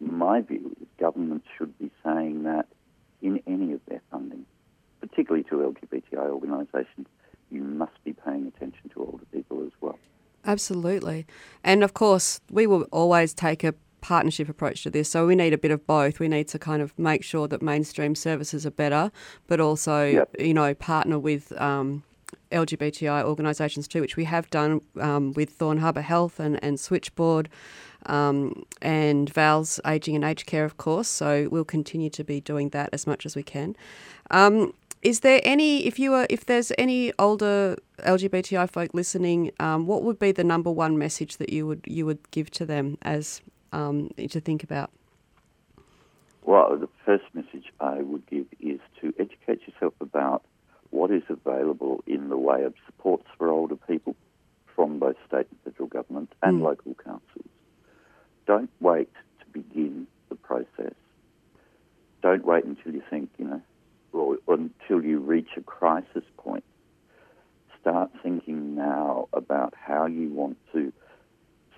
my 0.00 0.40
view 0.40 0.76
is 0.80 0.86
governments 0.98 1.46
should 1.56 1.76
be 1.78 1.90
saying 2.04 2.42
that 2.44 2.66
in 3.20 3.40
any 3.46 3.72
of 3.72 3.80
their 3.88 4.00
funding, 4.10 4.44
particularly 5.00 5.44
to 5.44 5.56
LGBTI 5.56 6.28
organisations, 6.28 7.06
you 7.50 7.62
must 7.62 8.02
be 8.04 8.12
paying 8.12 8.46
attention 8.46 8.90
to 8.94 9.00
older 9.00 9.24
people 9.32 9.62
as 9.64 9.72
well. 9.80 9.98
Absolutely. 10.44 11.26
And 11.62 11.84
of 11.84 11.94
course, 11.94 12.40
we 12.50 12.66
will 12.66 12.82
always 12.90 13.32
take 13.32 13.62
a 13.62 13.74
partnership 14.00 14.48
approach 14.48 14.82
to 14.82 14.90
this. 14.90 15.08
So 15.08 15.26
we 15.26 15.36
need 15.36 15.52
a 15.52 15.58
bit 15.58 15.70
of 15.70 15.86
both. 15.86 16.18
We 16.18 16.26
need 16.28 16.48
to 16.48 16.58
kind 16.58 16.82
of 16.82 16.98
make 16.98 17.22
sure 17.22 17.46
that 17.46 17.62
mainstream 17.62 18.16
services 18.16 18.66
are 18.66 18.72
better, 18.72 19.12
but 19.46 19.60
also, 19.60 20.04
Yep. 20.06 20.36
you 20.40 20.54
know, 20.54 20.74
partner 20.74 21.18
with 21.20 21.52
um, 21.60 22.02
LGBTI 22.52 23.24
organisations 23.24 23.88
too, 23.88 24.00
which 24.00 24.16
we 24.16 24.24
have 24.24 24.48
done 24.50 24.80
um, 25.00 25.32
with 25.32 25.50
Thorn 25.50 25.78
Harbour 25.78 26.02
Health 26.02 26.38
and, 26.38 26.62
and 26.62 26.78
Switchboard 26.78 27.48
um, 28.06 28.64
and 28.80 29.30
Val's 29.30 29.80
Aging 29.86 30.14
and 30.14 30.24
Aged 30.24 30.46
Care, 30.46 30.64
of 30.64 30.76
course. 30.76 31.08
So 31.08 31.48
we'll 31.50 31.64
continue 31.64 32.10
to 32.10 32.24
be 32.24 32.40
doing 32.40 32.70
that 32.70 32.90
as 32.92 33.06
much 33.06 33.26
as 33.26 33.36
we 33.36 33.42
can. 33.42 33.76
Um, 34.30 34.74
is 35.02 35.20
there 35.20 35.40
any, 35.42 35.84
if 35.84 35.98
you 35.98 36.12
were, 36.12 36.26
if 36.30 36.46
there's 36.46 36.70
any 36.78 37.12
older 37.18 37.76
LGBTI 38.04 38.70
folk 38.70 38.94
listening, 38.94 39.50
um, 39.58 39.86
what 39.86 40.04
would 40.04 40.18
be 40.18 40.30
the 40.30 40.44
number 40.44 40.70
one 40.70 40.96
message 40.96 41.38
that 41.38 41.52
you 41.52 41.66
would 41.66 41.82
you 41.86 42.06
would 42.06 42.30
give 42.30 42.50
to 42.52 42.64
them 42.64 42.98
as 43.02 43.40
um, 43.72 44.10
to 44.16 44.40
think 44.40 44.62
about? 44.62 44.90
Well, 46.44 46.76
the 46.76 46.88
first 47.04 47.24
message 47.34 47.72
I 47.80 47.96
would 48.02 48.26
give 48.26 48.46
is 48.60 48.80
to 49.00 49.12
educate 49.18 49.66
yourself 49.66 49.94
about 50.00 50.44
what 50.92 51.10
is 51.10 51.22
available 51.28 52.04
in 52.06 52.28
the 52.28 52.36
way 52.36 52.62
of 52.64 52.74
supports 52.86 53.26
for 53.36 53.48
older 53.48 53.76
people 53.76 54.14
from 54.76 54.98
both 54.98 55.16
state 55.26 55.46
and 55.50 55.60
federal 55.64 55.88
government 55.88 56.32
and 56.42 56.60
Mm. 56.60 56.64
local 56.64 56.94
councils. 56.94 57.48
Don't 58.46 58.70
wait 58.80 59.10
to 59.40 59.46
begin 59.52 60.06
the 60.28 60.36
process. 60.36 60.94
Don't 62.22 62.44
wait 62.44 62.64
until 62.64 62.94
you 62.94 63.02
think, 63.10 63.30
you 63.38 63.46
know, 63.46 63.62
or, 64.12 64.38
or 64.46 64.54
until 64.54 65.02
you 65.04 65.18
reach 65.18 65.50
a 65.56 65.62
crisis 65.62 66.24
point. 66.36 66.64
Start 67.80 68.10
thinking 68.22 68.74
now 68.76 69.28
about 69.32 69.74
how 69.74 70.06
you 70.06 70.28
want 70.28 70.56
to 70.72 70.92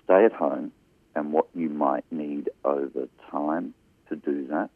stay 0.03 0.25
at 0.25 0.33
home 0.33 0.71
and 1.15 1.31
what 1.33 1.47
you 1.55 1.69
might 1.69 2.05
need 2.11 2.49
over 2.63 3.07
time 3.31 3.73
to 4.09 4.15
do 4.15 4.47
that. 4.47 4.69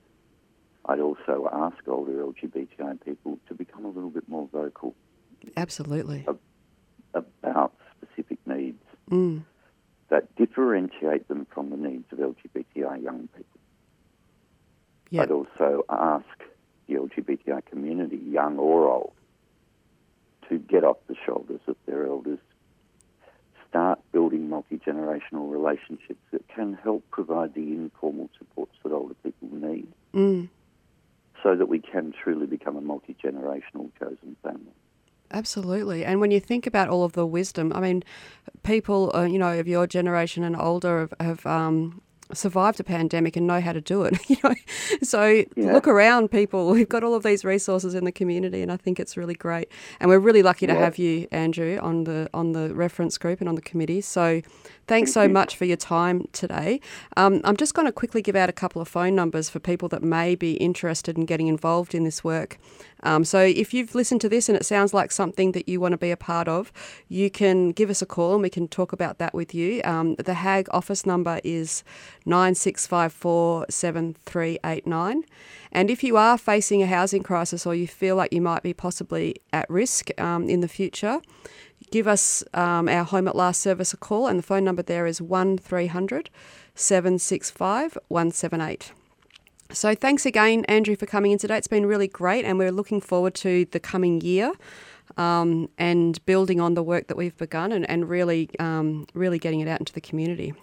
I'd 0.86 0.99
also 0.99 1.47
ask 1.52 1.88
older 1.88 2.13
LGBTI 2.23 3.04
people 3.06 3.38
to 3.47 3.54
become 3.80 3.92
a 3.92 3.94
little 3.96 4.10
bit 4.10 4.28
more 4.28 4.48
vocal 4.52 4.96
Absolutely. 5.58 6.26
about 7.13 7.74
specific 7.98 8.39
needs 8.46 8.84
Mm. 9.10 9.44
that 10.10 10.36
differentiate 10.36 11.28
them 11.28 11.46
from 11.46 11.70
the 11.72 11.78
needs 11.78 12.06
of 12.12 12.20
LGBTI 12.20 12.98
young 13.02 13.28
people. 13.30 13.60
Yeah. 15.10 15.24
I'd 15.24 15.32
also 15.32 15.84
ask 15.89 16.26
the 16.88 16.96
LGBTI 16.96 17.62
community, 17.65 18.18
young 18.18 18.58
or 18.60 18.88
old, 18.88 19.13
to 20.50 20.60
get 20.60 20.84
off 20.84 20.98
the 21.08 21.15
shoulders 21.26 21.62
of 21.68 21.76
their 21.88 22.06
elders, 22.06 22.39
start 23.68 24.00
building 24.12 24.50
multi 24.50 24.78
generational 24.78 25.50
relationships 25.52 26.22
that 26.32 26.48
can 26.50 26.74
help 26.74 27.04
provide 27.12 27.54
the 27.56 27.72
informal 27.74 28.30
supports 28.38 28.74
that 28.84 28.92
older 28.92 29.13
people 29.24 29.48
need 29.52 29.88
Mm. 30.13 30.50
So 31.43 31.56
that 31.56 31.67
we 31.67 31.80
can 31.80 32.13
truly 32.23 32.45
become 32.45 32.75
a 32.75 32.82
multi 32.82 33.15
generational 33.23 33.89
chosen 33.99 34.36
family. 34.43 34.73
Absolutely. 35.32 36.04
And 36.04 36.19
when 36.19 36.32
you 36.32 36.39
think 36.39 36.65
about 36.65 36.89
all 36.89 37.04
of 37.04 37.13
the 37.13 37.25
wisdom, 37.25 37.71
I 37.73 37.82
mean, 37.82 38.04
people, 38.63 39.12
uh, 39.15 39.23
you 39.23 39.38
know, 39.38 39.60
of 39.60 39.67
your 39.67 39.86
generation 39.86 40.43
and 40.43 40.56
older 40.56 41.02
have, 41.02 41.13
have 41.19 41.45
um, 41.45 42.02
survived 42.34 42.80
a 42.80 42.84
pandemic 42.84 43.36
and 43.36 43.48
know 43.48 43.60
how 43.62 43.74
to 43.74 43.82
do 43.82 44.04
it. 44.04 44.18
You 44.30 44.38
know, 44.44 44.54
so 45.02 45.44
Yeah. 45.56 45.74
look 45.74 45.88
around, 45.88 46.30
people. 46.30 46.70
We've 46.70 46.88
got 46.88 47.04
all 47.04 47.15
of 47.15 47.24
these 47.24 47.44
resources 47.44 47.96
in 47.96 48.06
the 48.06 48.12
community, 48.12 48.62
and 48.62 48.72
I 48.72 48.78
think 48.78 49.00
it's 49.00 49.18
really 49.18 49.34
great. 49.34 49.70
And 50.00 50.10
we're 50.10 50.20
really 50.20 50.44
lucky 50.44 50.68
to 50.68 50.74
Yeah. 50.74 50.80
have 50.80 50.98
you, 51.00 51.28
Andrew, 51.32 51.78
on 51.82 52.04
the 52.04 52.30
on 52.34 52.52
the 52.52 52.74
reference 52.76 53.18
group 53.18 53.39
and 53.39 53.50
on 53.50 53.56
the 53.56 53.62
committee. 53.62 54.02
So, 54.02 54.42
thanks 54.88 55.10
Thank 55.12 55.13
so 55.13 55.24
you. 55.24 55.30
much 55.30 55.56
for 55.58 55.65
your 55.65 55.78
time 55.78 56.28
today. 56.32 56.80
Um, 57.18 57.42
I'm 57.44 57.58
just 57.58 57.74
going 57.74 57.86
to 57.88 57.92
quickly 57.92 58.22
give 58.22 58.36
out 58.36 58.50
a 58.50 58.54
couple 58.54 58.82
of 58.82 58.88
phone 58.88 59.15
numbers 59.15 59.50
for 59.50 59.60
people 59.60 59.88
that 59.89 60.04
may 60.04 60.36
be 60.36 60.54
interested 60.54 61.18
in 61.18 61.26
getting 61.26 61.48
involved 61.48 61.94
in 61.96 62.04
this 62.04 62.24
work. 62.24 62.58
Um, 63.03 63.23
so 63.23 63.39
if 63.39 63.73
you've 63.73 63.95
listened 63.95 64.21
to 64.21 64.29
this 64.29 64.49
and 64.49 64.57
it 64.57 64.65
sounds 64.65 64.93
like 64.93 65.12
something 65.12 65.51
that 65.53 65.69
you 65.69 65.79
want 65.79 65.93
to 65.93 65.97
be 65.97 66.12
a 66.12 66.17
part 66.17 66.47
of, 66.47 66.71
you 67.07 67.29
can 67.29 67.71
give 67.71 67.89
us 67.89 68.01
a 68.01 68.05
call 68.05 68.33
and 68.33 68.41
we 68.41 68.49
can 68.49 68.67
talk 68.67 68.91
about 68.91 69.17
that 69.19 69.33
with 69.33 69.53
you. 69.53 69.81
Um, 69.83 70.15
the 70.15 70.33
HAAG 70.33 70.67
office 70.71 71.05
number 71.05 71.39
is 71.43 71.83
9654 72.25 73.67
7389. 73.69 75.23
And 75.71 75.91
if 75.91 76.03
you 76.03 76.17
are 76.17 76.38
facing 76.38 76.81
a 76.81 76.88
housing 76.88 77.23
crisis 77.23 77.65
or 77.65 77.75
you 77.75 77.88
feel 77.88 78.15
like 78.15 78.33
you 78.33 78.41
might 78.41 78.63
be 78.63 78.73
possibly 78.73 79.35
at 79.53 79.69
risk 79.69 80.09
um, 80.19 80.49
in 80.49 80.62
the 80.62 80.67
future, 80.67 81.21
give 81.91 82.07
us 82.07 82.43
um, 82.53 82.89
our 82.89 83.03
Home 83.03 83.27
at 83.27 83.35
Last 83.35 83.62
service 83.62 83.93
a 83.93 83.97
call, 83.97 84.27
and 84.27 84.39
the 84.39 84.43
phone 84.43 84.63
number 84.63 84.81
there 84.81 85.05
is 85.05 85.21
1300 85.21 86.29
765 86.75 87.97
178. 88.07 88.93
So 89.71 89.93
thanks 89.93 90.25
again, 90.25 90.65
Andrew, 90.65 90.95
for 90.95 91.05
coming 91.05 91.32
in 91.32 91.38
today. 91.38 91.55
It's 91.55 91.67
been 91.67 91.86
really 91.86 92.08
great, 92.08 92.43
and 92.43 92.58
we're 92.58 92.71
looking 92.71 92.99
forward 92.99 93.36
to 93.36 93.65
the 93.65 93.79
coming 93.79 94.19
year 94.19 94.51
um, 95.15 95.69
and 95.77 96.23
building 96.25 96.60
on 96.60 96.73
the 96.73 96.82
work 96.82 97.05
that 97.08 97.15
we've 97.15 97.38
begun 97.38 97.71
and, 97.71 97.88
and 97.88 98.10
really, 98.10 98.49
um, 98.58 99.05
really 99.13 99.38
getting 99.38 99.60
it 99.60 99.67
out 99.67 99.79
into 99.79 99.93
the 99.93 100.01
community. 100.01 100.55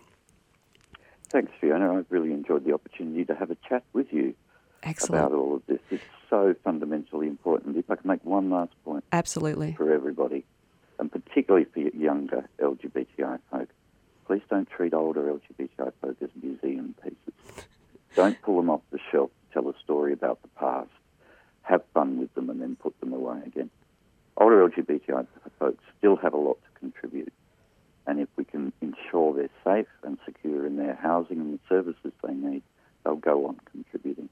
Thanks, 1.29 1.53
Fiona. 1.61 1.99
I've 1.99 2.07
really 2.11 2.33
enjoyed 2.33 2.65
the 2.65 2.75
opportunity 2.75 3.25
to 3.27 3.35
have 3.37 3.53
a 3.53 3.57
chat 3.69 3.85
with 3.93 4.13
you 4.13 4.35
Excellent. 4.83 5.25
about 5.25 5.39
all 5.39 5.55
of 5.55 5.63
this. 5.69 5.79
It's 5.89 6.03
so 6.29 6.57
fundamentally 6.65 7.29
important. 7.29 7.77
If 7.77 7.89
I 7.89 7.95
can 7.95 8.09
make 8.09 8.25
one 8.25 8.51
last 8.51 8.73
point 8.85 9.05
Absolutely. 9.13 9.75
for 9.75 9.93
everybody, 9.93 10.45
and 10.99 11.13
particularly 11.13 11.67
for 11.73 11.79
younger 11.79 12.49
LGBTI 12.59 13.39
folk, 13.53 13.69
please 14.27 14.43
don't 14.51 14.69
treat 14.69 14.95
older 14.95 15.23
LGBTI 15.23 15.93
folk 16.03 16.17
as 16.21 16.31
museum 16.43 16.97
pieces. 17.05 17.67
Don't 18.17 18.41
pull 18.43 18.57
them 18.57 18.71
off 18.71 18.81
the 18.91 18.99
shelf, 19.13 19.31
tell 19.53 19.69
a 19.69 19.75
story 19.85 20.13
about 20.13 20.43
the 20.43 20.49
past, 20.49 20.91
have 21.63 21.83
fun 21.95 22.19
with 22.19 22.35
them, 22.35 22.51
and 22.51 22.61
then 22.61 22.77
put 22.77 22.99
them 23.01 23.13
away 23.13 23.41
again. 23.47 23.71
Older 24.39 24.69
LGBTI 24.69 25.27
folks 25.59 25.85
still 25.99 26.17
have 26.17 26.35
a 26.35 26.37
lot 26.37 26.59
to 26.63 26.81
contribute. 26.81 27.33
And 28.07 28.21
if 28.21 28.29
we 28.37 28.45
can 28.45 28.73
ensure 28.81 29.35
they're 29.35 29.49
safe 29.65 29.89
and 30.03 30.19
secure 30.25 30.67
in 30.67 30.77
their 30.77 30.95
housing 30.95 31.41
and 31.41 31.55
the 31.55 31.61
services 31.69 32.13
they 32.23 32.35
need, 32.35 32.63
they'll 33.05 33.17
go 33.17 33.47
on 33.47 33.57
contributing. 33.71 34.29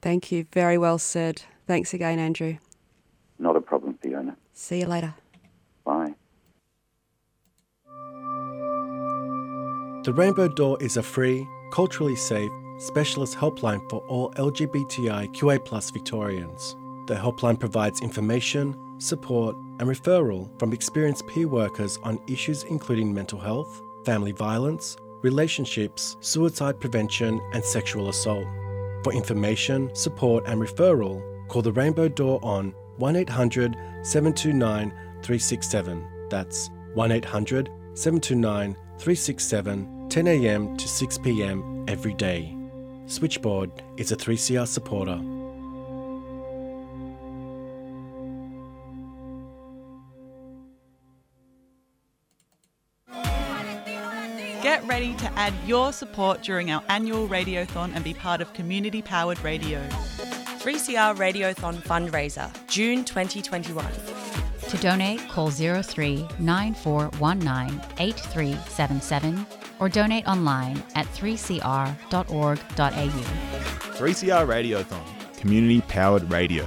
Thank 0.00 0.30
you. 0.30 0.46
Very 0.52 0.78
well 0.78 0.98
said. 0.98 1.42
Thanks 1.66 1.92
again, 1.92 2.18
Andrew. 2.18 2.58
Not 3.38 3.56
a 3.56 3.60
problem, 3.60 3.98
Fiona. 4.02 4.36
See 4.52 4.80
you 4.80 4.86
later. 4.86 5.14
Bye. 5.84 6.14
The 10.04 10.12
Rainbow 10.14 10.48
Door 10.48 10.82
is 10.82 10.96
a 10.96 11.02
free, 11.02 11.46
culturally 11.70 12.16
safe, 12.16 12.50
specialist 12.78 13.36
helpline 13.36 13.88
for 13.88 14.00
all 14.08 14.32
LGBTIQA 14.32 15.92
Victorians. 15.92 16.76
The 17.06 17.14
helpline 17.14 17.58
provides 17.58 18.00
information, 18.00 18.76
support, 18.98 19.56
and 19.78 19.88
referral 19.88 20.48
from 20.58 20.72
experienced 20.72 21.26
peer 21.26 21.48
workers 21.48 21.98
on 22.02 22.20
issues 22.26 22.64
including 22.64 23.12
mental 23.12 23.38
health, 23.38 23.80
family 24.04 24.32
violence, 24.32 24.96
relationships, 25.22 26.16
suicide 26.20 26.80
prevention, 26.80 27.40
and 27.52 27.64
sexual 27.64 28.08
assault. 28.08 28.46
For 29.04 29.12
information, 29.12 29.94
support, 29.94 30.44
and 30.46 30.60
referral, 30.60 31.22
call 31.48 31.62
the 31.62 31.72
Rainbow 31.72 32.08
Door 32.08 32.40
on 32.42 32.74
1 32.96 33.16
800 33.16 33.76
729 34.02 34.90
367. 35.22 36.28
That's 36.28 36.70
1 36.94 37.12
800 37.12 37.70
729 37.94 38.74
367, 38.98 39.95
10 40.08 40.26
a.m. 40.28 40.76
to 40.76 40.88
6 40.88 41.18
p.m. 41.18 41.84
every 41.88 42.14
day. 42.14 42.56
Switchboard 43.06 43.70
is 43.96 44.12
a 44.12 44.16
3CR 44.16 44.66
supporter. 44.66 45.20
Get 54.62 54.84
ready 54.86 55.14
to 55.14 55.32
add 55.34 55.54
your 55.64 55.92
support 55.92 56.42
during 56.42 56.70
our 56.70 56.82
annual 56.88 57.28
Radiothon 57.28 57.94
and 57.94 58.02
be 58.02 58.14
part 58.14 58.40
of 58.40 58.52
community 58.52 59.02
powered 59.02 59.38
radio. 59.40 59.80
3CR 60.58 61.16
Radiothon 61.16 61.76
fundraiser, 61.76 62.50
June 62.66 63.04
2021. 63.04 64.25
To 64.68 64.76
donate, 64.78 65.28
call 65.28 65.50
03 65.50 66.26
9419 66.38 67.80
8377 67.98 69.46
or 69.78 69.88
donate 69.88 70.26
online 70.26 70.82
at 70.94 71.06
3cr.org.au. 71.06 72.56
3CR 73.96 74.46
Radiothon, 74.46 75.36
community 75.38 75.80
powered 75.82 76.30
radio. 76.30 76.66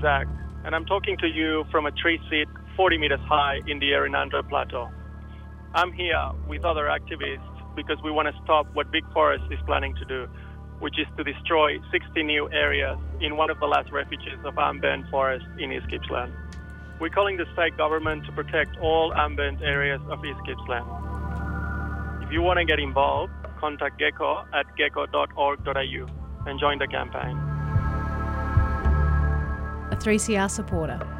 Is 0.00 0.06
and 0.64 0.74
I'm 0.74 0.86
talking 0.86 1.18
to 1.18 1.26
you 1.26 1.64
from 1.70 1.84
a 1.84 1.90
tree 1.90 2.18
seat 2.30 2.48
40 2.74 2.96
meters 2.96 3.20
high 3.28 3.60
in 3.66 3.78
the 3.80 3.90
Errinundra 3.90 4.48
Plateau. 4.48 4.88
I'm 5.74 5.92
here 5.92 6.30
with 6.48 6.64
other 6.64 6.84
activists 6.84 7.76
because 7.76 7.98
we 8.02 8.10
want 8.10 8.34
to 8.34 8.42
stop 8.42 8.66
what 8.72 8.90
VicForests 8.90 9.52
is 9.52 9.58
planning 9.66 9.94
to 9.96 10.04
do, 10.06 10.26
which 10.78 10.98
is 10.98 11.06
to 11.18 11.24
destroy 11.24 11.76
60 11.92 12.22
new 12.22 12.50
areas 12.50 12.98
in 13.20 13.36
one 13.36 13.50
of 13.50 13.60
the 13.60 13.66
last 13.66 13.92
refuges 13.92 14.38
of 14.44 14.56
Ambent 14.58 15.10
Forest 15.10 15.44
in 15.58 15.70
East 15.70 15.86
Gippsland. 15.90 16.32
We're 16.98 17.10
calling 17.10 17.36
the 17.36 17.46
state 17.52 17.76
government 17.76 18.24
to 18.24 18.32
protect 18.32 18.78
all 18.78 19.12
ambient 19.14 19.60
areas 19.60 20.00
of 20.08 20.24
East 20.24 20.40
Gippsland. 20.46 20.86
If 22.24 22.32
you 22.32 22.40
want 22.40 22.58
to 22.58 22.64
get 22.64 22.78
involved, 22.78 23.32
contact 23.58 24.00
geco 24.00 24.46
at 24.54 24.64
geco.org.au 24.78 26.46
and 26.46 26.58
join 26.58 26.78
the 26.78 26.86
campaign. 26.86 27.49
A 29.90 29.96
3CR 29.96 30.48
supporter. 30.48 31.19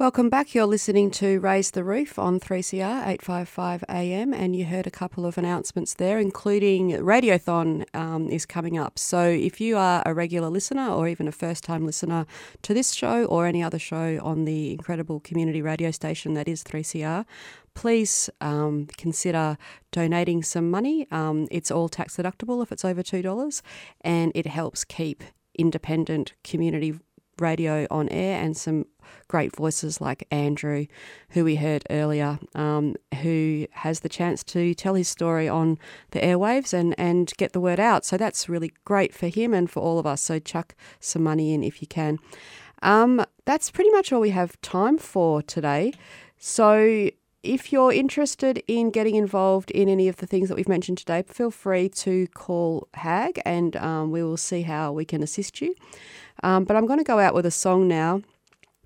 Welcome 0.00 0.30
back. 0.30 0.54
You're 0.54 0.64
listening 0.64 1.10
to 1.10 1.40
Raise 1.40 1.72
the 1.72 1.84
Roof 1.84 2.18
on 2.18 2.40
3CR 2.40 3.06
855 3.06 3.84
AM, 3.90 4.32
and 4.32 4.56
you 4.56 4.64
heard 4.64 4.86
a 4.86 4.90
couple 4.90 5.26
of 5.26 5.36
announcements 5.36 5.92
there, 5.92 6.18
including 6.18 6.92
Radiothon 6.92 7.84
um, 7.94 8.30
is 8.30 8.46
coming 8.46 8.78
up. 8.78 8.98
So 8.98 9.24
if 9.24 9.60
you 9.60 9.76
are 9.76 10.02
a 10.06 10.14
regular 10.14 10.48
listener 10.48 10.88
or 10.88 11.06
even 11.06 11.28
a 11.28 11.32
first 11.32 11.64
time 11.64 11.84
listener 11.84 12.24
to 12.62 12.72
this 12.72 12.92
show 12.94 13.26
or 13.26 13.44
any 13.44 13.62
other 13.62 13.78
show 13.78 14.18
on 14.22 14.46
the 14.46 14.72
incredible 14.72 15.20
community 15.20 15.60
radio 15.60 15.90
station 15.90 16.32
that 16.32 16.48
is 16.48 16.64
3CR, 16.64 17.26
please 17.74 18.30
um, 18.40 18.86
consider 18.96 19.58
donating 19.92 20.42
some 20.42 20.70
money. 20.70 21.08
Um, 21.10 21.46
it's 21.50 21.70
all 21.70 21.90
tax 21.90 22.16
deductible 22.16 22.62
if 22.62 22.72
it's 22.72 22.86
over 22.86 23.02
$2, 23.02 23.60
and 24.00 24.32
it 24.34 24.46
helps 24.46 24.82
keep 24.82 25.22
independent 25.58 26.32
community 26.42 26.98
radio 27.40 27.86
on 27.90 28.08
air 28.10 28.42
and 28.42 28.56
some 28.56 28.86
great 29.28 29.54
voices 29.54 30.00
like 30.00 30.26
Andrew, 30.30 30.86
who 31.30 31.44
we 31.44 31.56
heard 31.56 31.84
earlier, 31.90 32.38
um, 32.54 32.96
who 33.22 33.66
has 33.72 34.00
the 34.00 34.08
chance 34.08 34.42
to 34.44 34.74
tell 34.74 34.94
his 34.94 35.08
story 35.08 35.48
on 35.48 35.78
the 36.10 36.20
airwaves 36.20 36.72
and, 36.72 36.94
and 36.98 37.32
get 37.36 37.52
the 37.52 37.60
word 37.60 37.80
out. 37.80 38.04
So 38.04 38.16
that's 38.16 38.48
really 38.48 38.72
great 38.84 39.14
for 39.14 39.28
him 39.28 39.54
and 39.54 39.70
for 39.70 39.80
all 39.80 39.98
of 39.98 40.06
us. 40.06 40.20
So 40.20 40.38
chuck 40.38 40.74
some 41.00 41.22
money 41.22 41.52
in 41.54 41.62
if 41.62 41.80
you 41.80 41.88
can. 41.88 42.18
Um, 42.82 43.24
that's 43.44 43.70
pretty 43.70 43.90
much 43.90 44.12
all 44.12 44.20
we 44.20 44.30
have 44.30 44.60
time 44.62 44.98
for 44.98 45.42
today. 45.42 45.92
So 46.38 47.10
if 47.42 47.72
you're 47.72 47.92
interested 47.92 48.62
in 48.68 48.90
getting 48.90 49.14
involved 49.14 49.70
in 49.70 49.88
any 49.88 50.08
of 50.08 50.16
the 50.16 50.26
things 50.26 50.48
that 50.48 50.56
we've 50.56 50.68
mentioned 50.68 50.98
today, 50.98 51.22
feel 51.26 51.50
free 51.50 51.88
to 51.88 52.26
call 52.28 52.88
HAAG 52.94 53.40
and 53.44 53.76
um, 53.76 54.10
we 54.10 54.22
will 54.22 54.36
see 54.36 54.62
how 54.62 54.92
we 54.92 55.04
can 55.04 55.22
assist 55.22 55.60
you. 55.60 55.74
Um, 56.42 56.64
but 56.64 56.76
I'm 56.76 56.86
going 56.86 56.98
to 56.98 57.04
go 57.04 57.18
out 57.18 57.34
with 57.34 57.46
a 57.46 57.50
song 57.50 57.88
now. 57.88 58.22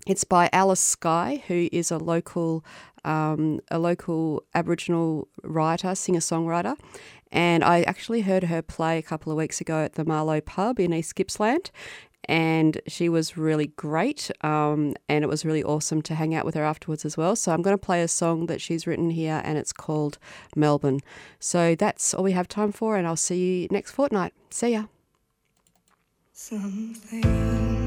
It's 0.07 0.23
by 0.23 0.49
Alice 0.53 0.79
Skye, 0.79 1.43
who 1.47 1.67
is 1.71 1.91
a 1.91 1.97
local 1.97 2.63
um, 3.03 3.59
a 3.69 3.77
local 3.77 4.43
Aboriginal 4.55 5.27
writer, 5.43 5.93
singer 5.93 6.19
songwriter, 6.19 6.75
and 7.31 7.63
I 7.63 7.83
actually 7.83 8.21
heard 8.21 8.45
her 8.45 8.61
play 8.61 8.97
a 8.97 9.03
couple 9.03 9.31
of 9.31 9.37
weeks 9.37 9.61
ago 9.61 9.83
at 9.83 9.93
the 9.93 10.05
Marlo 10.05 10.43
Pub 10.43 10.79
in 10.79 10.93
East 10.93 11.15
Gippsland, 11.15 11.69
and 12.27 12.79
she 12.87 13.09
was 13.09 13.37
really 13.37 13.67
great. 13.67 14.31
Um, 14.41 14.95
and 15.09 15.23
it 15.23 15.27
was 15.27 15.45
really 15.45 15.63
awesome 15.63 16.01
to 16.03 16.15
hang 16.15 16.35
out 16.35 16.45
with 16.45 16.55
her 16.55 16.63
afterwards 16.63 17.05
as 17.05 17.17
well. 17.17 17.35
So 17.35 17.51
I'm 17.51 17.61
going 17.61 17.77
to 17.77 17.83
play 17.83 18.01
a 18.01 18.07
song 18.07 18.47
that 18.47 18.61
she's 18.61 18.87
written 18.87 19.09
here, 19.09 19.41
and 19.43 19.57
it's 19.57 19.73
called 19.73 20.17
Melbourne. 20.55 20.99
So 21.39 21.75
that's 21.75 22.13
all 22.13 22.23
we 22.23 22.33
have 22.33 22.47
time 22.47 22.71
for, 22.71 22.97
and 22.97 23.07
I'll 23.07 23.15
see 23.15 23.61
you 23.61 23.67
next 23.71 23.91
fortnight. 23.91 24.33
See 24.49 24.71
ya. 24.73 24.85
Something 26.33 27.84